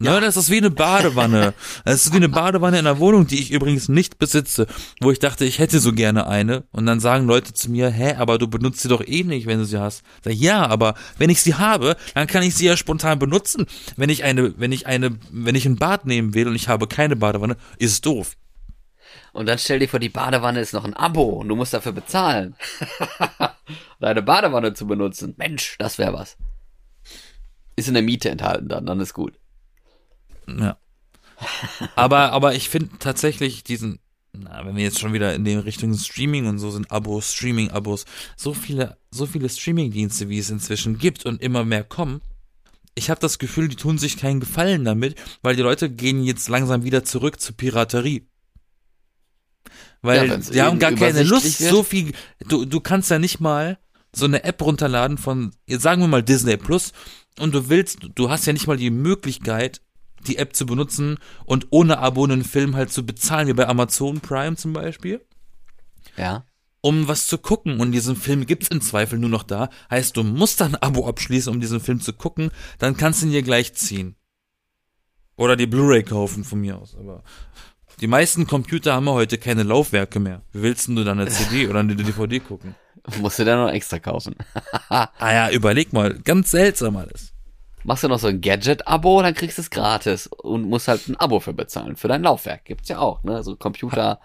[0.00, 1.54] Ne, das ist wie eine Badewanne.
[1.84, 4.68] Das ist wie eine Badewanne in einer Wohnung, die ich übrigens nicht besitze,
[5.00, 6.62] wo ich dachte, ich hätte so gerne eine.
[6.70, 9.58] Und dann sagen Leute zu mir, hä, aber du benutzt sie doch eh nicht, wenn
[9.58, 10.04] du sie hast.
[10.22, 13.66] Sag, ich, ja, aber wenn ich sie habe, dann kann ich sie ja spontan benutzen.
[13.96, 16.86] Wenn ich eine, wenn ich eine, wenn ich ein Bad nehmen will und ich habe
[16.86, 18.36] keine Badewanne, ist es doof.
[19.32, 21.92] Und dann stell dir vor, die Badewanne ist noch ein Abo und du musst dafür
[21.92, 22.54] bezahlen.
[24.00, 25.34] Deine Badewanne zu benutzen.
[25.38, 26.36] Mensch, das wäre was.
[27.74, 29.34] ist in der Miete enthalten dann, dann ist gut.
[30.60, 30.78] Ja.
[31.94, 34.00] Aber, aber ich finde tatsächlich diesen,
[34.32, 38.04] na, wenn wir jetzt schon wieder in die Richtung Streaming und so sind, Abos, Streaming-Abos,
[38.36, 42.20] so viele, so viele Streaming-Dienste, wie es inzwischen gibt und immer mehr kommen.
[42.94, 46.48] Ich habe das Gefühl, die tun sich keinen Gefallen damit, weil die Leute gehen jetzt
[46.48, 48.26] langsam wieder zurück zur Piraterie.
[50.02, 51.70] Weil Ja, die haben gar keine Lust, wird.
[51.70, 52.12] so viel,
[52.48, 53.78] du, du kannst ja nicht mal
[54.14, 56.92] so eine App runterladen von, jetzt sagen wir mal Disney Plus,
[57.38, 59.80] und du willst, du hast ja nicht mal die Möglichkeit,
[60.28, 64.20] die App zu benutzen und ohne Abo einen Film halt zu bezahlen, wie bei Amazon
[64.20, 65.24] Prime zum Beispiel,
[66.16, 66.44] Ja.
[66.80, 67.80] um was zu gucken.
[67.80, 69.68] Und diesen Film gibt's im Zweifel nur noch da.
[69.90, 73.26] Heißt, du musst dann ein Abo abschließen, um diesen Film zu gucken, dann kannst du
[73.26, 74.14] ihn dir gleich ziehen.
[75.36, 76.96] Oder die Blu-ray kaufen von mir aus.
[76.98, 77.22] Aber
[78.00, 80.42] die meisten Computer haben ja heute keine Laufwerke mehr.
[80.52, 82.74] Wie willst denn du dann eine CD oder eine DVD gucken?
[83.20, 84.34] Musst du dann noch extra kaufen.
[84.90, 87.32] Ah ja, überleg mal, ganz seltsam alles.
[87.88, 91.16] Machst du noch so ein Gadget-Abo, dann kriegst du es gratis und musst halt ein
[91.16, 91.96] Abo für bezahlen.
[91.96, 93.42] Für dein Laufwerk gibt's ja auch, ne?
[93.42, 94.20] So Computer,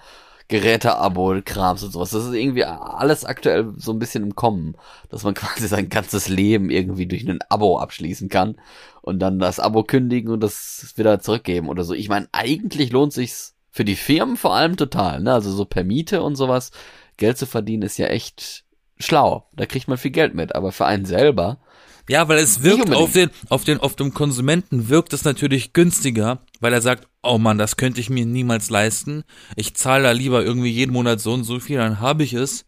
[0.49, 2.09] Geräte-Abo, Krams und sowas.
[2.09, 4.75] Das ist irgendwie alles aktuell so ein bisschen im Kommen,
[5.07, 8.57] dass man quasi sein ganzes Leben irgendwie durch ein Abo abschließen kann
[9.01, 11.93] und dann das Abo kündigen und das wieder zurückgeben oder so.
[11.93, 15.31] Ich meine, eigentlich lohnt sich's für die Firmen vor allem total, ne?
[15.31, 16.71] Also so per Miete und sowas.
[17.15, 18.65] Geld zu verdienen ist ja echt
[18.99, 19.47] schlau.
[19.55, 21.59] Da kriegt man viel Geld mit, aber für einen selber
[22.09, 26.41] Ja, weil es wirkt auf den, auf den, auf dem Konsumenten wirkt es natürlich günstiger,
[26.59, 29.23] weil er sagt, oh Mann, das könnte ich mir niemals leisten.
[29.55, 32.65] Ich zahle da lieber irgendwie jeden Monat so und so viel, dann habe ich es.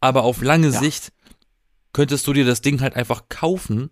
[0.00, 0.80] Aber auf lange Ja.
[0.80, 1.12] Sicht
[1.92, 3.90] könntest du dir das Ding halt einfach kaufen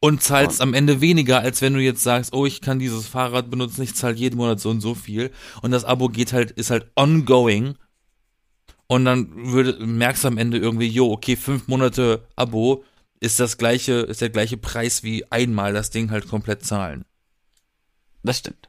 [0.00, 3.50] und zahlst am Ende weniger, als wenn du jetzt sagst, oh, ich kann dieses Fahrrad
[3.50, 5.30] benutzen, ich zahle jeden Monat so und so viel.
[5.60, 7.76] Und das Abo geht halt, ist halt ongoing.
[8.86, 12.84] Und dann würde, merkst du am Ende irgendwie, jo, okay, fünf Monate Abo
[13.20, 17.04] ist das gleiche, ist der gleiche Preis wie einmal das Ding halt komplett zahlen.
[18.22, 18.68] Das stimmt.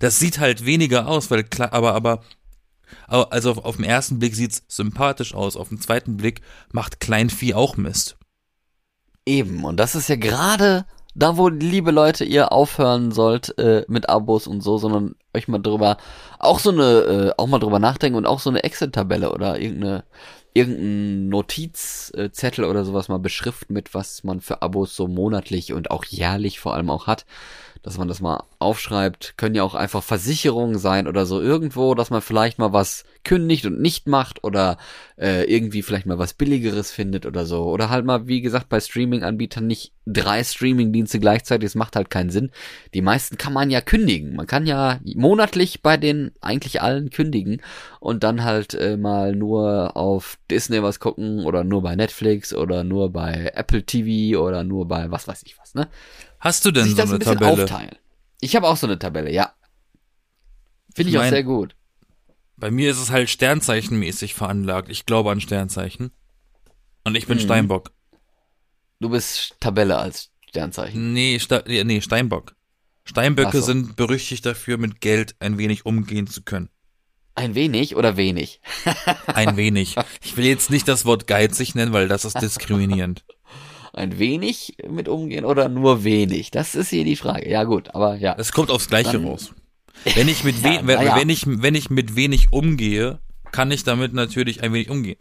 [0.00, 2.22] Das sieht halt weniger aus, weil klar, aber, aber,
[3.06, 6.40] also auf, auf den ersten Blick sieht's sympathisch aus, auf den zweiten Blick
[6.72, 8.16] macht Kleinvieh auch Mist.
[9.26, 14.08] Eben, und das ist ja gerade da, wo liebe Leute ihr aufhören sollt äh, mit
[14.08, 15.98] Abos und so, sondern euch mal drüber,
[16.38, 20.04] auch so eine, äh, auch mal drüber nachdenken und auch so eine Excel-Tabelle oder irgendeine,
[20.54, 26.04] irgendein Notizzettel oder sowas mal beschriften mit, was man für Abos so monatlich und auch
[26.04, 27.26] jährlich vor allem auch hat,
[27.82, 32.10] dass man das mal aufschreibt, können ja auch einfach Versicherungen sein oder so irgendwo, dass
[32.10, 34.78] man vielleicht mal was kündigt und nicht macht oder
[35.18, 38.80] äh, irgendwie vielleicht mal was billigeres findet oder so oder halt mal wie gesagt bei
[38.80, 42.50] Streaming-Anbietern nicht drei Streaming-Dienste gleichzeitig, das macht halt keinen Sinn.
[42.94, 47.60] Die meisten kann man ja kündigen, man kann ja monatlich bei den eigentlich allen kündigen
[48.00, 52.82] und dann halt äh, mal nur auf Disney was gucken oder nur bei Netflix oder
[52.84, 55.88] nur bei Apple TV oder nur bei was weiß ich was, ne?
[56.40, 57.62] Hast du denn sich so das eine ein bisschen Tabelle?
[57.64, 57.96] aufteilen.
[58.40, 59.52] Ich habe auch so eine Tabelle, ja.
[60.94, 61.74] Finde ich, Ich auch mein- sehr gut.
[62.58, 64.88] Bei mir ist es halt sternzeichenmäßig veranlagt.
[64.88, 66.10] Ich glaube an Sternzeichen.
[67.04, 67.42] Und ich bin Mhm.
[67.42, 67.92] Steinbock.
[69.00, 71.12] Du bist Tabelle als Sternzeichen.
[71.12, 72.54] Nee, Sta nee, Steinbock.
[73.04, 73.66] Steinböcke so.
[73.66, 76.68] sind berüchtigt dafür, mit Geld ein wenig umgehen zu können.
[77.34, 78.60] Ein wenig oder wenig?
[79.28, 79.94] Ein wenig.
[80.24, 83.24] Ich will jetzt nicht das Wort geizig nennen, weil das ist diskriminierend.
[83.92, 86.50] Ein wenig mit umgehen oder nur wenig?
[86.50, 87.48] Das ist hier die Frage.
[87.48, 88.34] Ja gut, aber ja.
[88.36, 89.54] Es kommt aufs Gleiche Dann- raus.
[90.14, 91.16] Wenn ich mit we Ja, wenn, ja.
[91.16, 93.18] wenn ich wenn ich mit wenig umgehe,
[93.52, 95.18] kann ich damit natürlich ein wenig umgehen.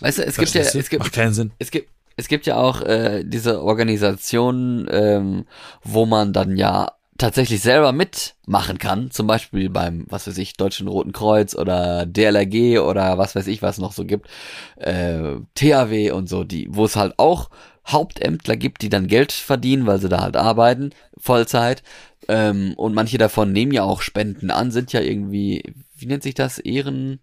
[0.00, 0.78] Weißt du, es gibt ja, du?
[0.78, 1.52] es gibt, Macht keinen Sinn.
[1.58, 5.46] es gibt, es gibt ja auch äh, diese Organisationen, ähm,
[5.82, 10.88] wo man dann ja tatsächlich selber mitmachen kann, zum Beispiel beim, was weiß ich, Deutschen
[10.88, 14.28] Roten Kreuz oder DLRG oder was weiß ich, was noch so gibt,
[14.76, 17.50] äh, THW und so, die, wo es halt auch
[17.86, 21.82] Hauptämtler gibt, die dann Geld verdienen, weil sie da halt arbeiten, Vollzeit.
[22.28, 26.34] Ähm, und manche davon nehmen ja auch Spenden an, sind ja irgendwie, wie nennt sich
[26.34, 26.58] das?
[26.58, 27.20] Ehren,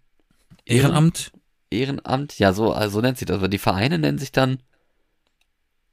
[0.64, 1.32] Ehrenamt?
[1.70, 2.38] Ehrenamt?
[2.38, 3.38] Ja, so, also so nennt sich das.
[3.38, 4.58] Aber die Vereine nennen sich dann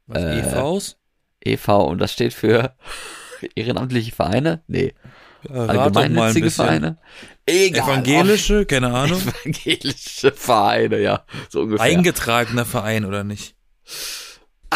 [0.06, 0.98] Was, Äh, EVs?
[1.44, 1.86] e.V.
[1.86, 2.76] und das steht für
[3.56, 4.62] ehrenamtliche Vereine?
[4.68, 4.94] Nee,
[5.50, 6.52] ein allgemeinnützige.
[6.52, 6.98] Vereine.
[7.46, 7.86] Egal.
[7.86, 8.66] Evangelische?
[8.66, 9.20] Keine Ahnung.
[9.44, 11.86] Evangelische Vereine, ja, so ungefähr.
[11.86, 13.56] Eingetragener Verein oder nicht?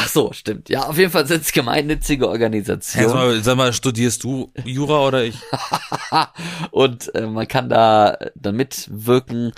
[0.03, 0.67] Ach so, stimmt.
[0.69, 3.05] Ja, auf jeden Fall sind es gemeinnützige Organisationen.
[3.05, 5.37] Erstmal, sag mal, studierst du Jura oder ich?
[6.71, 9.53] und äh, man kann da dann mitwirken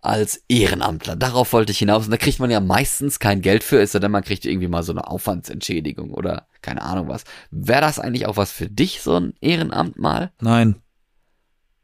[0.00, 1.16] als Ehrenamtler.
[1.16, 2.06] Darauf wollte ich hinaus.
[2.06, 4.82] Und da kriegt man ja meistens kein Geld für, ist denn man kriegt irgendwie mal
[4.82, 7.24] so eine Aufwandsentschädigung oder keine Ahnung was.
[7.50, 10.32] Wäre das eigentlich auch was für dich, so ein Ehrenamt mal?
[10.40, 10.76] Nein,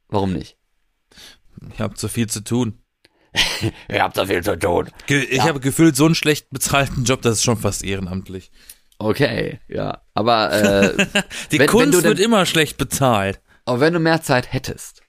[0.09, 0.57] Warum nicht?
[1.73, 2.79] ich habe zu viel zu tun.
[3.89, 4.91] Ihr habt so viel zu tun.
[5.09, 5.45] Ich Ja.
[5.45, 8.51] habe gefühlt so einen schlecht bezahlten Job, das ist schon fast ehrenamtlich.
[8.99, 10.01] Okay, ja.
[10.15, 10.97] Aber, äh,
[11.51, 13.41] Die Wenn- wenn Kunst du denn- wird immer schlecht bezahlt.
[13.65, 15.03] aber wenn du mehr Zeit hättest.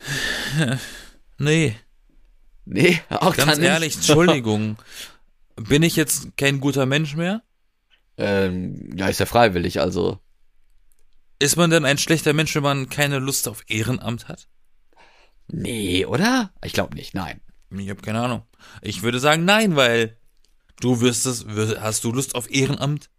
[1.38, 1.76] Nee,
[2.70, 3.68] Nee, auch ganz dann nicht.
[3.68, 4.76] ehrlich, Entschuldigung.
[5.56, 7.42] Bin ich jetzt kein guter Mensch mehr?
[8.18, 10.18] ähm, ja, ist ja freiwillig, also.
[11.38, 14.48] Ist man denn ein schlechter Mensch, wenn man keine Lust auf Ehrenamt hat?
[15.48, 16.52] Nee, oder?
[16.62, 17.40] Ich glaube nicht, nein.
[17.70, 18.42] Ich habe keine Ahnung.
[18.82, 20.16] Ich würde sagen nein, weil
[20.80, 21.46] du wirst es,
[21.80, 23.10] hast du Lust auf Ehrenamt?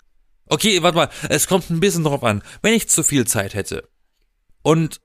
[0.45, 2.41] Okay, warte mal, es kommt ein bisschen drauf an.
[2.61, 3.87] Wenn ich zu viel Zeit hätte
[4.61, 5.01] und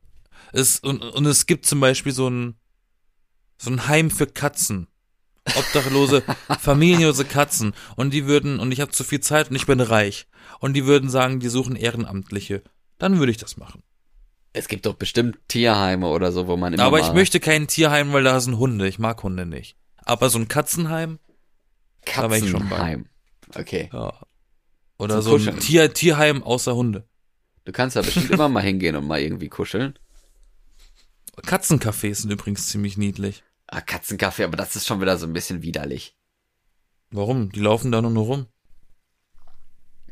[0.52, 2.54] es, und, und es gibt zum Beispiel so ein,
[3.58, 4.88] so ein Heim für Katzen.
[5.56, 6.22] Obdachlose,
[6.60, 7.74] familienlose Katzen.
[7.96, 10.26] Und die würden, und ich habe zu viel Zeit und ich bin reich.
[10.60, 12.62] Und die würden sagen, die suchen Ehrenamtliche.
[12.98, 13.82] Dann würde ich das machen.
[14.54, 18.12] Es gibt doch bestimmt Tierheime oder so, wo man immer Aber ich möchte kein Tierheim,
[18.12, 18.86] weil da sind Hunde.
[18.86, 19.76] Ich mag Hunde nicht.
[19.96, 21.18] Aber so ein Katzenheim,
[22.14, 22.76] da wär ich schon bei.
[22.76, 23.08] Katzenheim.
[23.54, 23.90] Okay.
[23.92, 24.12] ja.
[24.96, 25.58] Oder so ein Kuscheln.
[25.58, 27.08] Tier, Tierheim außer Hunde.
[27.64, 29.98] Du kannst da bestimmt immer mal hingehen und mal irgendwie kuscheln.
[31.42, 33.42] Katzencafés sind übrigens ziemlich niedlich.
[33.66, 36.16] Ah, Katzenkaffee, aber das ist schon wieder so ein bisschen widerlich.
[37.10, 37.50] Warum?
[37.50, 38.46] Die laufen da nur, nur rum.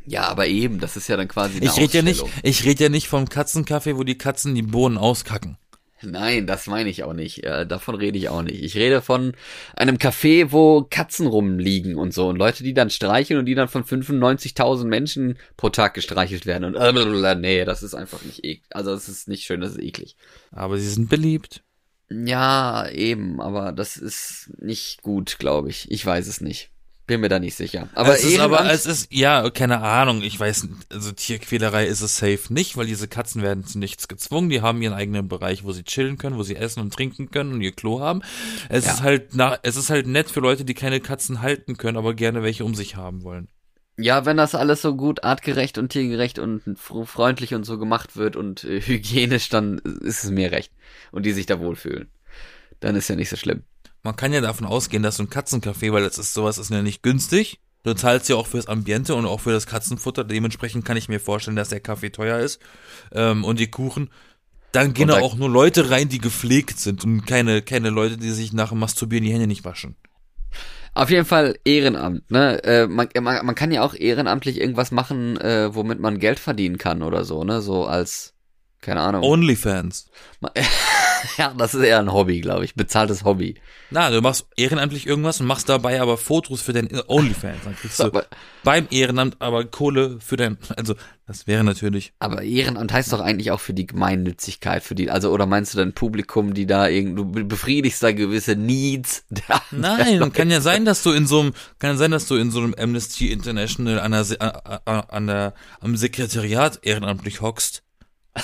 [0.06, 2.84] Ja, aber eben, das ist ja dann quasi eine Ich rede ja nicht, ich rede
[2.84, 5.56] ja nicht vom Katzencafé, wo die Katzen die Bohnen auskacken.
[6.04, 7.44] Nein, das meine ich auch nicht.
[7.44, 8.62] Äh, davon rede ich auch nicht.
[8.62, 9.34] Ich rede von
[9.76, 13.68] einem Café, wo Katzen rumliegen und so und Leute, die dann streicheln und die dann
[13.68, 18.62] von 95.000 Menschen pro Tag gestreichelt werden und äh, nee, das ist einfach nicht eklig.
[18.70, 20.16] Also das ist nicht schön, das ist eklig.
[20.50, 21.62] Aber sie sind beliebt.
[22.10, 25.90] Ja, eben, aber das ist nicht gut, glaube ich.
[25.90, 26.71] Ich weiß es nicht.
[27.06, 27.88] Bin mir da nicht sicher.
[27.94, 32.16] Aber es ist aber, es ist, ja, keine Ahnung, ich weiß, also Tierquälerei ist es
[32.16, 35.72] safe nicht, weil diese Katzen werden zu nichts gezwungen, die haben ihren eigenen Bereich, wo
[35.72, 38.22] sie chillen können, wo sie essen und trinken können und ihr Klo haben.
[38.68, 38.92] Es Ja.
[38.92, 42.14] ist halt, na, es ist halt nett für Leute, die keine Katzen halten können, aber
[42.14, 43.48] gerne welche um sich haben wollen.
[43.98, 48.16] Ja, wenn das alles so gut artgerecht und tiergerecht und fr- freundlich und so gemacht
[48.16, 50.72] wird und äh, hygienisch, dann ist es mir recht.
[51.10, 52.08] Und die sich da wohlfühlen.
[52.80, 53.64] Dann ist ja nicht so schlimm.
[54.02, 56.82] Man kann ja davon ausgehen, dass so ein Katzencafé, weil das ist sowas ist ja
[56.82, 57.60] nicht günstig.
[57.84, 60.24] Du zahlst ja auch fürs Ambiente und auch für das Katzenfutter.
[60.24, 62.60] Dementsprechend kann ich mir vorstellen, dass der Kaffee teuer ist
[63.12, 64.10] ähm, und die Kuchen.
[64.72, 68.16] Dann gehen da da- auch nur Leute rein, die gepflegt sind und keine keine Leute,
[68.16, 69.96] die sich nach dem Masturbieren die Hände nicht waschen.
[70.94, 72.62] Auf jeden Fall Ehrenamt, ne?
[72.64, 76.76] Äh, man, man, man kann ja auch ehrenamtlich irgendwas machen, äh, womit man Geld verdienen
[76.78, 77.62] kann oder so, ne?
[77.62, 78.34] So als,
[78.80, 79.22] keine Ahnung.
[79.22, 80.10] Onlyfans.
[81.38, 82.74] ja, das ist eher ein Hobby, glaube ich.
[82.74, 83.54] Bezahltes Hobby.
[83.90, 87.64] Na, du machst ehrenamtlich irgendwas und machst dabei aber Fotos für dein Onlyfans.
[87.64, 88.26] Dann kriegst du Aber,
[88.64, 90.94] beim Ehrenamt aber Kohle für dein, also
[91.26, 92.12] das wäre natürlich.
[92.18, 95.78] aber Ehrenamt heißt doch eigentlich auch für die Gemeinnützigkeit, für die, also, oder meinst du
[95.78, 99.24] dein Publikum, die da irgend, du befriedigst da gewisse Needs?
[99.70, 102.50] Nein, kann ja sein, dass du in so einem, kann ja sein, dass du in
[102.50, 107.82] so einem Amnesty International an der, an der, am Sekretariat ehrenamtlich hockst.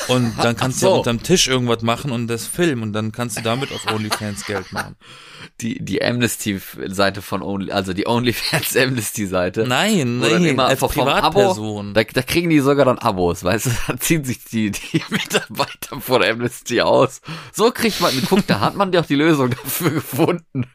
[0.09, 0.93] Und dann kannst du so.
[0.93, 4.45] ja unterm Tisch irgendwas machen und das filmen und dann kannst du damit auf OnlyFans
[4.45, 4.97] Geld machen.
[5.63, 9.67] die, die Amnesty-Seite von Only, also die OnlyFans Amnesty-Seite.
[9.67, 11.95] Nein, nein, immer als einfach vom Abo, Privatperson.
[11.95, 16.01] da, da kriegen die sogar dann Abos, weißt du, da ziehen sich die, die Mitarbeiter
[16.01, 17.23] von Amnesty aus.
[17.53, 20.67] So kriegt man, guck, da hat man doch die Lösung dafür gefunden.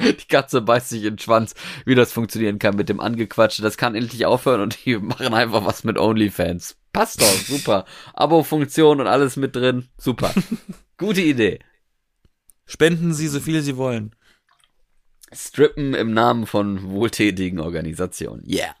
[0.00, 1.54] die Katze beißt sich in den Schwanz,
[1.86, 3.62] wie das funktionieren kann mit dem Angequatsche.
[3.62, 6.76] Das kann endlich aufhören und die machen einfach was mit OnlyFans.
[6.94, 7.84] Passt doch, super.
[8.14, 10.32] Abo-Funktion und alles mit drin, super.
[10.96, 11.58] Gute Idee.
[12.66, 14.14] Spenden Sie so viel Sie wollen.
[15.34, 18.48] Strippen im Namen von wohltätigen Organisationen.
[18.48, 18.76] Yeah.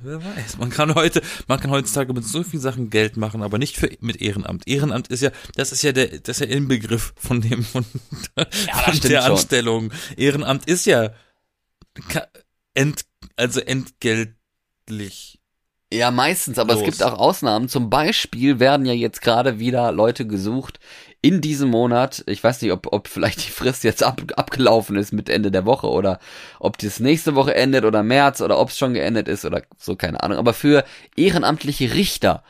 [0.00, 0.56] Wer weiß.
[0.56, 3.90] Man kann heute, man kann heutzutage mit so viel Sachen Geld machen, aber nicht für,
[4.00, 4.66] mit Ehrenamt.
[4.66, 8.46] Ehrenamt ist ja, das ist ja der, das ist ja Inbegriff von dem, von, von
[8.94, 9.32] stimmt der schon.
[9.32, 9.92] Anstellung.
[10.16, 11.12] Ehrenamt ist ja,
[12.72, 13.04] ent,
[13.36, 15.33] also entgeltlich.
[15.94, 16.82] Ja, meistens, aber Los.
[16.82, 17.68] es gibt auch Ausnahmen.
[17.68, 20.80] Zum Beispiel werden ja jetzt gerade wieder Leute gesucht
[21.22, 22.24] in diesem Monat.
[22.26, 25.66] Ich weiß nicht, ob, ob vielleicht die Frist jetzt ab, abgelaufen ist mit Ende der
[25.66, 26.18] Woche oder
[26.58, 29.94] ob das nächste Woche endet oder März oder ob es schon geendet ist oder so,
[29.94, 30.38] keine Ahnung.
[30.38, 30.84] Aber für
[31.16, 32.42] ehrenamtliche Richter,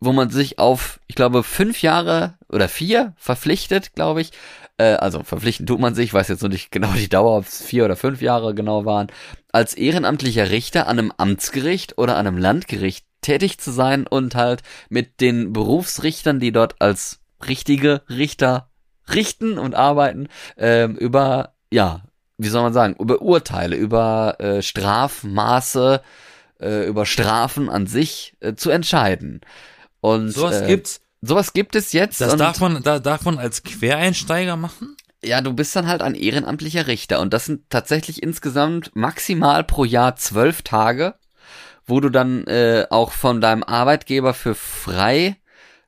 [0.00, 4.30] wo man sich auf, ich glaube, fünf Jahre oder vier verpflichtet, glaube ich.
[4.80, 7.44] Äh, also verpflichten tut man sich, ich weiß jetzt noch nicht genau die Dauer, ob
[7.44, 9.08] es vier oder fünf Jahre genau waren,
[9.52, 14.62] als ehrenamtlicher Richter an einem Amtsgericht oder an einem Landgericht tätig zu sein und halt
[14.88, 18.70] mit den Berufsrichtern, die dort als richtige Richter
[19.12, 22.02] richten und arbeiten, ähm, über, ja,
[22.38, 26.00] wie soll man sagen, über Urteile, über äh, Strafmaße,
[26.58, 29.42] äh, über Strafen an sich äh, zu entscheiden.
[30.00, 31.02] Und Sowas äh, gibt's.
[31.22, 32.20] Sowas gibt es jetzt.
[32.20, 34.96] Das darf man, da darf man als Quereinsteiger machen?
[35.22, 39.84] Ja, du bist dann halt ein ehrenamtlicher Richter und das sind tatsächlich insgesamt maximal pro
[39.84, 41.14] Jahr zwölf Tage,
[41.86, 45.36] wo du dann äh, auch von deinem Arbeitgeber für frei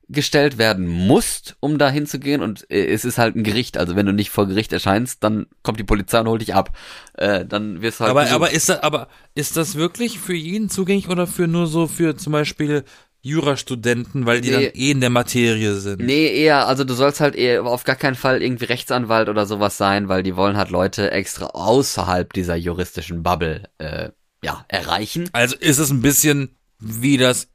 [0.08, 4.04] gestellt werden musst, um da hinzugehen und äh, es ist halt ein Gericht, also wenn
[4.04, 6.76] du nicht vor Gericht erscheinst, dann kommt die Polizei und holt dich ab.
[7.14, 8.34] Äh, dann wirst du halt Aber, besucht.
[8.36, 12.16] aber ist das, aber ist das wirklich für jeden zugänglich oder für nur so für
[12.16, 12.84] zum Beispiel
[13.22, 14.54] Jurastudenten, weil die Nee.
[14.66, 16.00] dann eh in der Materie sind?
[16.02, 19.76] Nee, eher, also du sollst halt eher auf gar keinen Fall irgendwie Rechtsanwalt oder sowas
[19.78, 24.10] sein, weil die wollen halt Leute extra außerhalb dieser juristischen Bubble äh,
[24.42, 25.30] ja, erreichen.
[25.32, 27.48] Also ist es ein bisschen wie das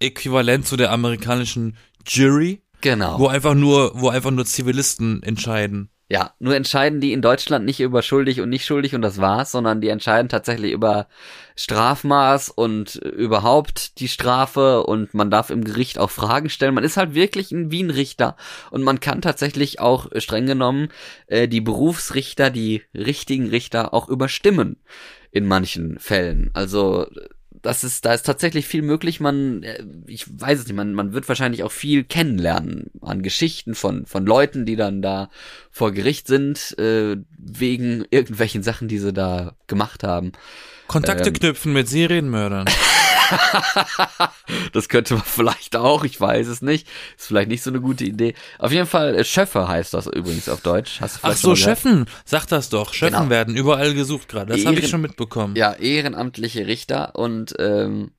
[0.00, 1.76] Äquivalent zu der amerikanischen
[2.06, 3.18] Jury, Genau.
[3.18, 5.88] wo einfach nur, wo einfach nur Zivilisten entscheiden.
[6.10, 9.52] Ja, nur entscheiden die in Deutschland nicht über schuldig und nicht schuldig und das war's,
[9.52, 11.08] sondern die entscheiden tatsächlich über
[11.56, 16.74] Strafmaß und überhaupt die Strafe und man darf im Gericht auch Fragen stellen.
[16.74, 18.36] Man ist halt wirklich ein, wie ein Richter
[18.70, 20.88] und man kann tatsächlich auch äh, streng genommen
[21.26, 24.76] äh, die Berufsrichter, die richtigen Richter auch überstimmen
[25.30, 26.50] in manchen Fällen.
[26.52, 27.06] Also
[27.64, 29.20] das ist, da ist tatsächlich viel möglich.
[29.20, 33.74] Man, äh, ich weiß es nicht, man, man wird wahrscheinlich auch viel kennenlernen an Geschichten
[33.74, 35.30] von, von Leuten, die dann da
[35.70, 40.32] vor Gericht sind, äh, wegen irgendwelchen Sachen, die sie da gemacht haben.
[40.88, 41.34] Kontakte Ähm.
[41.34, 42.66] knüpfen mit Serienmördern.
[44.72, 46.86] Das könnte man vielleicht auch, ich weiß es nicht.
[47.16, 48.34] Ist vielleicht nicht so eine gute Idee.
[48.58, 51.00] Auf jeden Fall, äh, Schöffe heißt das übrigens auf Deutsch.
[51.00, 51.54] Hast du Ach so?
[51.56, 52.92] Chefen, sag das doch.
[52.92, 53.30] Chefen Genau.
[53.30, 54.52] werden überall gesucht gerade.
[54.52, 55.54] Das habe ich schon mitbekommen.
[55.56, 58.10] Ja, ehrenamtliche Richter und ähm,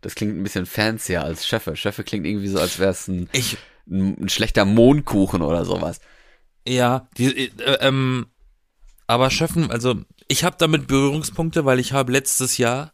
[0.00, 1.76] das klingt ein bisschen fancier als Schöffe.
[1.76, 3.56] Schöffe klingt irgendwie so, als wäre es ein, Ich,
[3.88, 6.00] ein, ein schlechter Mohnkuchen oder sowas.
[6.66, 8.26] ja, die, äh, ähm,
[9.06, 9.96] aber Chefen, also
[10.28, 12.92] ich habe damit Berührungspunkte, weil ich habe letztes Jahr,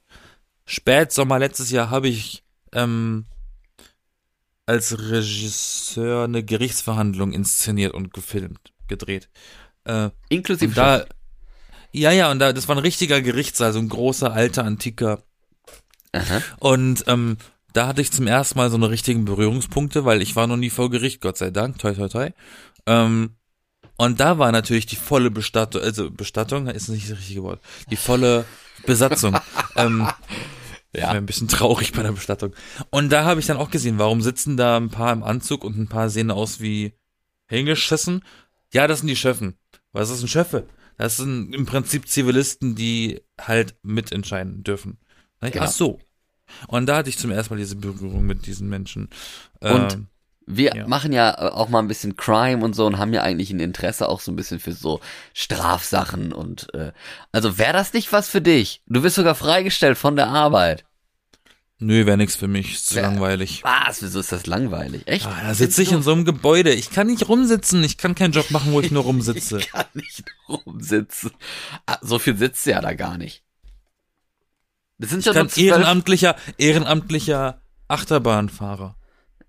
[0.68, 3.24] Spätsommer letztes Jahr, habe ich ähm,
[4.66, 9.30] als Regisseur eine Gerichtsverhandlung inszeniert und gefilmt, gedreht.
[9.84, 11.06] Äh, Inklusive da,
[11.90, 15.22] ja, ja, und da, das war ein richtiger Gerichtssaal, so ein großer, alter, antiker
[16.12, 16.42] Aha.
[16.58, 17.36] Und ähm,
[17.72, 20.70] da hatte ich zum ersten Mal so eine richtigen Berührungspunkte, weil ich war noch nie
[20.70, 22.30] vor Gericht, Gott sei Dank, toi toi toi.
[22.86, 23.36] Ähm,
[23.96, 27.96] und da war natürlich die volle Bestattung, also Bestattung ist nicht das richtige Wort, die
[27.96, 28.44] volle
[28.86, 29.36] Besatzung.
[29.76, 30.08] ähm,
[30.94, 31.10] Ja.
[31.10, 32.54] Ein bisschen traurig bei der Bestattung.
[32.90, 35.76] Und da habe ich dann auch gesehen, warum sitzen da ein paar im Anzug und
[35.76, 36.94] ein paar sehen aus wie
[37.46, 38.22] hingeschissen.
[38.72, 39.54] Ja, das sind die Schöffen.
[39.92, 40.66] Was ist ein Schöffe?
[40.96, 44.98] Das sind im Prinzip Zivilisten, die halt mitentscheiden dürfen.
[45.40, 45.64] Genau.
[45.64, 46.00] Ach so.
[46.66, 49.08] Und da hatte ich zum ersten Mal diese Berührung mit diesen Menschen.
[49.60, 50.06] Und Ähm,
[50.50, 50.88] Wir Ja.
[50.88, 53.60] machen ja äh, auch mal ein bisschen Crime und so und haben ja eigentlich ein
[53.60, 55.00] Interesse auch so ein bisschen für so
[55.34, 56.92] Strafsachen und äh,
[57.32, 58.80] also wäre das nicht was für dich?
[58.86, 60.84] Du wirst sogar freigestellt von der Arbeit.
[61.80, 63.62] nö, wäre nix für mich, ist zu Wär- langweilig.
[63.62, 64.02] Was?
[64.02, 65.02] Wieso ist das langweilig?
[65.06, 65.26] Echt?
[65.26, 66.72] Ah, da sitze ich in so einem Gebäude.
[66.72, 67.84] Ich kann nicht rumsitzen.
[67.84, 69.58] Ich kann keinen Job machen, wo ich nur rumsitze.
[69.60, 71.30] Ich kann nicht rumsitzen.
[71.86, 73.44] Ah, so viel sitzt ja da gar nicht.
[74.98, 78.96] Das sind Ich schon kann ehrenamtlicher, ehrenamtlicher Achterbahnfahrer.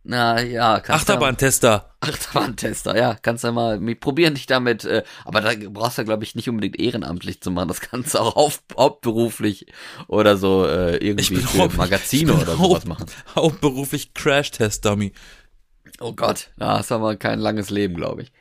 [0.03, 1.93] Na ja, kannst du Achterbahntester.
[1.99, 6.35] Achterbahntester, ja, kannst du mal probieren dich damit, äh, aber da brauchst du glaube ich
[6.35, 9.65] nicht unbedingt ehrenamtlich zu machen, das kannst du auch auf, hauptberuflich
[10.07, 13.07] oder so äh, irgendwie für haupt- Magazine ich oder sowas machen.
[13.35, 15.11] Hauptberuflich Crash-Test-Dummy.
[15.99, 18.31] Oh Gott, da hast du aber kein langes Leben, glaube ich.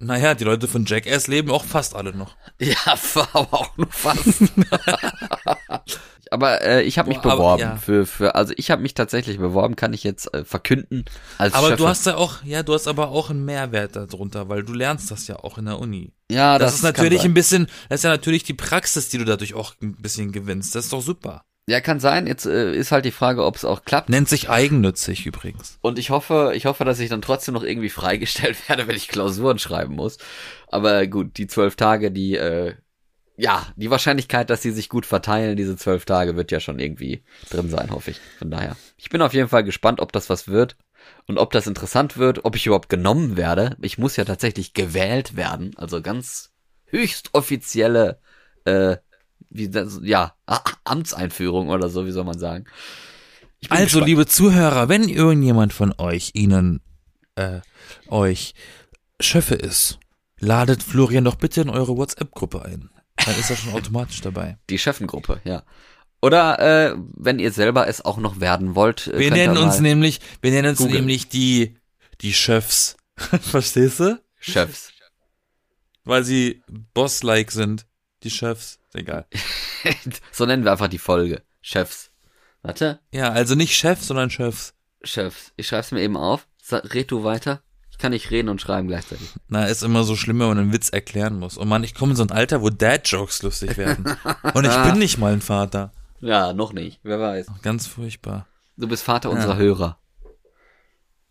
[0.00, 2.34] Naja, die Leute von Jackass leben auch fast alle noch.
[2.60, 2.74] Ja,
[3.32, 4.42] aber auch nur fast.
[6.32, 7.76] aber äh, ich habe mich Boah, aber- beworben ja.
[7.76, 11.04] für für also ich habe mich tatsächlich beworben, kann ich jetzt äh, verkünden
[11.38, 11.78] als Aber Chef.
[11.78, 15.10] du hast ja auch, ja, du hast aber auch einen Mehrwert darunter, weil du lernst
[15.10, 16.12] das ja auch in der Uni.
[16.30, 19.24] ja, Das, das, ist natürlich ein bisschen, das ist ja natürlich die Praxis, die du
[19.24, 20.74] dadurch auch ein bisschen gewinnst.
[20.74, 21.44] Das ist doch super.
[21.68, 22.26] Ja, kann sein.
[22.26, 24.08] Jetzt äh, ist halt die Frage, ob es auch klappt.
[24.08, 25.78] Nennt sich eigennützig übrigens.
[25.80, 29.06] Und ich hoffe, ich hoffe, dass ich dann trotzdem noch irgendwie freigestellt werde, wenn ich
[29.06, 30.18] Klausuren schreiben muss.
[30.68, 32.74] Aber gut, die zwölf Tage, die, äh,
[33.42, 37.24] ja, die Wahrscheinlichkeit, dass sie sich gut verteilen, diese zwölf Tage, wird ja schon irgendwie
[37.50, 38.20] drin sein, hoffe ich.
[38.38, 38.76] Von daher.
[38.96, 40.76] Ich bin auf jeden Fall gespannt, ob das was wird
[41.26, 43.76] und ob das interessant wird, ob ich überhaupt genommen werde.
[43.82, 46.52] Ich muss ja tatsächlich gewählt werden, also ganz
[46.86, 48.20] höchst offizielle,
[48.64, 48.98] äh,
[49.50, 50.36] wie das, ja,
[50.84, 52.66] Amtseinführung oder so, wie soll man sagen.
[53.68, 54.06] Also, gespannt.
[54.06, 56.80] liebe Zuhörer, wenn irgendjemand von euch Ihnen,
[57.34, 57.58] äh,
[58.06, 58.54] euch
[59.18, 59.98] Schöffe ist,
[60.38, 62.88] ladet Florian doch bitte in eure WhatsApp-Gruppe ein.
[63.26, 64.58] Dann ist er schon automatisch dabei.
[64.70, 65.62] Die Chefengruppe, ja.
[66.20, 66.58] Oder
[66.92, 70.52] äh, wenn ihr selber es auch noch werden wollt, äh, Wir nennen uns nämlich, wir
[70.52, 70.96] nennen uns Google.
[70.96, 71.76] nämlich die,
[72.20, 72.96] die Chefs.
[73.16, 74.20] Verstehst du?
[74.38, 74.92] Chefs.
[76.04, 76.62] Weil sie
[76.94, 77.86] Boss-like sind.
[78.22, 78.78] Die Chefs.
[78.94, 79.26] Egal.
[80.32, 81.42] so nennen wir einfach die Folge.
[81.60, 82.10] Chefs.
[82.62, 84.74] Warte, Ja, also nicht Chef, sondern Chefs.
[85.02, 85.52] Chefs.
[85.56, 86.46] Ich schreib's mir eben auf.
[86.70, 87.62] Red du weiter.
[88.02, 89.28] Ich kann nicht reden und schreiben gleichzeitig.
[89.46, 91.56] Na, ist immer so schlimm, wenn man einen Witz erklären muss.
[91.56, 94.16] Und man, ich komme in so ein Alter, wo Dad-Jokes lustig werden.
[94.54, 95.92] Und ich bin nicht mal ein Vater.
[96.20, 96.98] Ja, noch nicht.
[97.04, 97.46] Wer weiß.
[97.62, 98.46] Ganz furchtbar.
[98.76, 99.98] Du bist Vater unserer Hörer.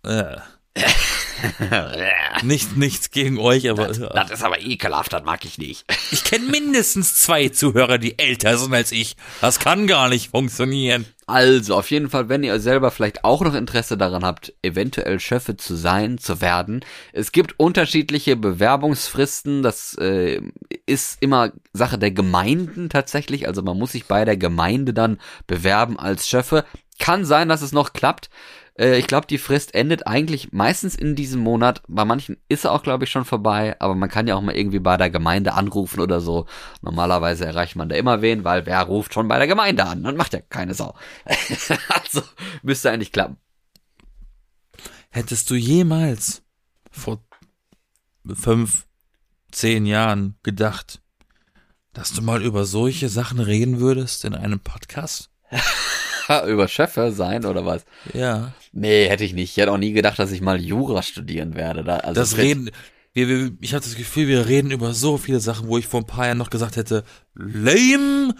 [0.03, 0.37] Äh.
[2.43, 5.85] Nicht, nichts gegen euch, aber Das ist aber ekelhaft, das mag ich nicht.
[6.11, 9.15] ich kenne mindestens zwei Zuhörer, die älter sind als ich.
[9.41, 11.05] Das kann gar nicht funktionieren.
[11.27, 15.55] Also, auf jeden Fall, wenn ihr selber vielleicht auch noch Interesse daran habt, eventuell Schöffe
[15.55, 16.83] zu sein, zu werden.
[17.13, 19.63] Es gibt unterschiedliche Bewerbungsfristen.
[19.63, 20.41] Das äh,
[20.85, 23.47] ist immer Sache der Gemeinden tatsächlich.
[23.47, 26.65] Also man muss sich bei der Gemeinde dann bewerben als Schöffe.
[27.01, 28.29] Kann sein, dass es noch klappt.
[28.77, 31.81] Äh, ich glaube, die Frist endet eigentlich meistens in diesem Monat.
[31.87, 33.75] Bei manchen ist er auch, glaube ich, schon vorbei.
[33.79, 36.45] Aber man kann ja auch mal irgendwie bei der Gemeinde anrufen oder so.
[36.83, 40.03] Normalerweise erreicht man da immer wen, weil wer ruft schon bei der Gemeinde an?
[40.03, 40.93] Dann macht ja keine Sau.
[41.89, 42.21] also
[42.61, 43.37] müsste eigentlich klappen.
[45.09, 46.43] Hättest du jemals
[46.91, 47.23] vor
[48.31, 48.85] fünf,
[49.51, 51.01] zehn Jahren gedacht,
[51.93, 55.31] dass du mal über solche Sachen reden würdest in einem Podcast?
[56.47, 57.85] Über Schöffe sein oder was?
[58.13, 58.53] Ja.
[58.71, 59.51] Nee, hätte ich nicht.
[59.51, 61.83] Ich hätte auch nie gedacht, dass ich mal Jura studieren werde.
[61.83, 62.71] Da, also Das Reden,
[63.13, 66.01] wir, wir, ich habe das Gefühl, wir reden über so viele Sachen, wo ich vor
[66.01, 67.03] ein paar Jahren noch gesagt hätte,
[67.35, 68.33] lame.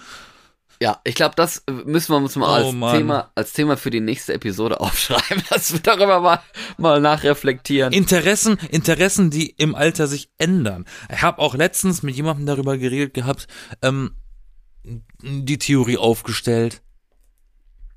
[0.82, 2.98] Ja, ich glaube, das müssen wir uns mal Oh, als Mann.
[2.98, 6.40] Thema, als Thema für die nächste Episode aufschreiben, dass wir darüber mal,
[6.78, 7.94] mal nachreflektieren.
[7.94, 10.86] Interessen, Interessen, die im Alter sich ändern.
[11.14, 13.48] Ich habe auch letztens mit jemandem darüber geredet gehabt,
[13.84, 14.16] ähm,
[15.24, 16.82] die Theorie aufgestellt,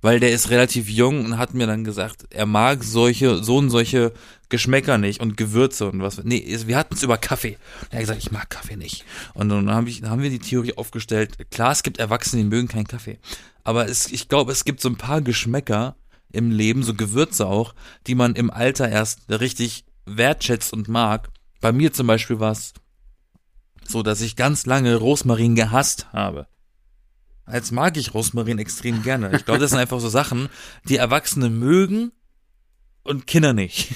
[0.05, 3.71] weil der ist relativ jung und hat mir dann gesagt, er mag solche, so und
[3.71, 4.13] solche
[4.51, 6.23] Geschmäcker nicht und Gewürze und was.
[6.23, 7.57] Nee, wir hatten es über Kaffee.
[7.81, 9.07] Und er hat gesagt, ich mag Kaffee nicht.
[9.33, 11.51] Und dann hab ich, haben wir die Theorie aufgestellt.
[11.51, 13.19] Klar, es gibt Erwachsene, die mögen keinen Kaffee.
[13.63, 15.97] Aber es, ich glaube, es gibt so ein paar Geschmäcker
[16.33, 17.75] im Leben, so Gewürze auch,
[18.07, 21.31] die man im Alter erst richtig wertschätzt und mag.
[21.63, 22.75] Bei mir zum Beispiel war es
[23.89, 26.47] so, dass ich ganz lange Rosmarin gehasst habe.
[27.47, 29.35] Als mag ich Rosmarin extrem gerne.
[29.37, 30.49] Ich glaube, das sind einfach so Sachen,
[30.89, 32.13] die Erwachsene mögen
[33.03, 33.91] und Kinder nicht.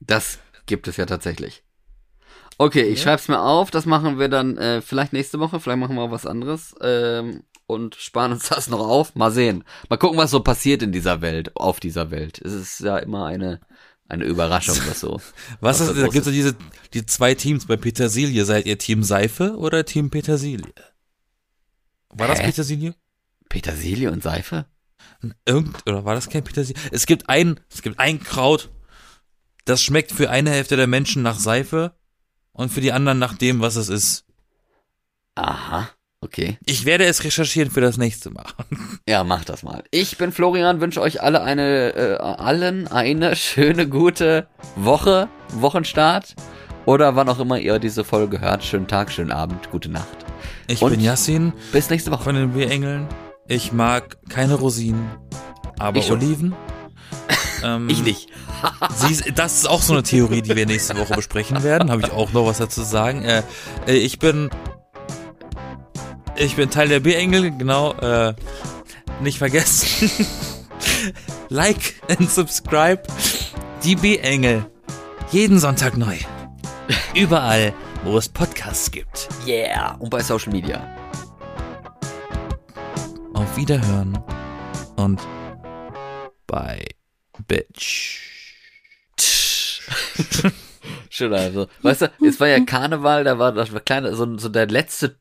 [0.00, 1.64] Das gibt es ja tatsächlich.
[2.58, 3.70] Okay, ich schreib's mir auf.
[3.70, 5.58] Das machen wir dann äh, vielleicht nächste Woche.
[5.58, 6.74] Vielleicht machen wir was anderes.
[6.80, 9.14] Ähm, und sparen uns das noch auf.
[9.14, 9.64] Mal sehen.
[9.88, 12.40] Mal gucken, was so passiert in dieser Welt, auf dieser Welt.
[12.44, 13.60] Es ist ja immer eine,
[14.08, 15.20] eine Überraschung, was so.
[15.60, 16.54] Was Was ist, da gibt's so diese,
[16.94, 18.44] die zwei Teams bei Petersilie.
[18.44, 20.72] Seid ihr Team Seife oder Team Petersilie?
[22.12, 22.46] War das Hä?
[22.46, 22.94] Petersilie?
[23.48, 24.66] Petersilie und Seife?
[25.46, 26.80] Irgend, oder war das kein Petersilie?
[26.90, 28.70] Es gibt ein, es gibt ein Kraut,
[29.64, 31.94] das schmeckt für eine Hälfte der Menschen nach Seife
[32.52, 34.24] und für die anderen nach dem, was es ist.
[35.34, 35.88] Aha.
[36.20, 36.58] Okay.
[36.66, 38.46] Ich werde es recherchieren für das nächste Mal.
[39.08, 39.82] Ja, mach das mal.
[39.90, 44.46] Ich bin Florian, wünsche euch alle eine, äh, allen eine schöne, gute
[44.76, 46.36] Woche, Wochenstart
[46.86, 48.64] oder wann auch immer ihr diese Folge hört.
[48.64, 50.06] Schönen Tag, schönen Abend, gute Nacht.
[50.66, 52.24] Ich Und- bin Yassin Bis nächste Woche.
[52.24, 53.06] von den B-Engeln.
[53.48, 55.10] Ich mag keine Rosinen,
[55.78, 56.10] aber Ich.
[56.10, 56.54] Oliven.
[57.64, 58.28] Ähm, Ich nicht.
[58.96, 61.92] Sie das ist auch so eine Theorie, die wir nächste Woche besprechen werden.
[61.92, 63.22] Habe ich auch noch was dazu zu sagen.
[63.24, 63.44] Äh,
[63.86, 64.50] äh, ich bin
[66.34, 67.92] ich bin Teil der B-Engel, genau.
[67.94, 68.34] Äh,
[69.22, 70.10] nicht vergessen.
[71.50, 73.02] like and subscribe.
[73.84, 74.66] Die B-Engel.
[75.30, 76.16] Jeden Sonntag neu.
[77.14, 77.74] Überall,
[78.04, 79.28] wo es Podcasts gibt.
[79.46, 79.94] Yeah.
[79.98, 80.80] Und bei Social Media.
[83.34, 84.18] Auf Wiederhören
[84.96, 85.20] und
[86.46, 86.86] bye,
[87.46, 88.20] bitch.
[91.10, 91.68] Schön, also.
[91.82, 95.16] Weißt du, es war ja Karneval, da war das war kleine, so, so der letzte,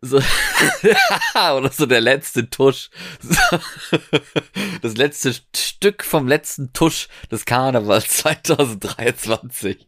[0.00, 0.18] so,
[1.34, 2.90] oder so der letzte Tusch.
[4.82, 9.86] Das letzte Stück vom letzten Tusch des Karnevals 2023.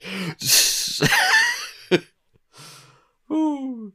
[3.28, 3.92] Uh.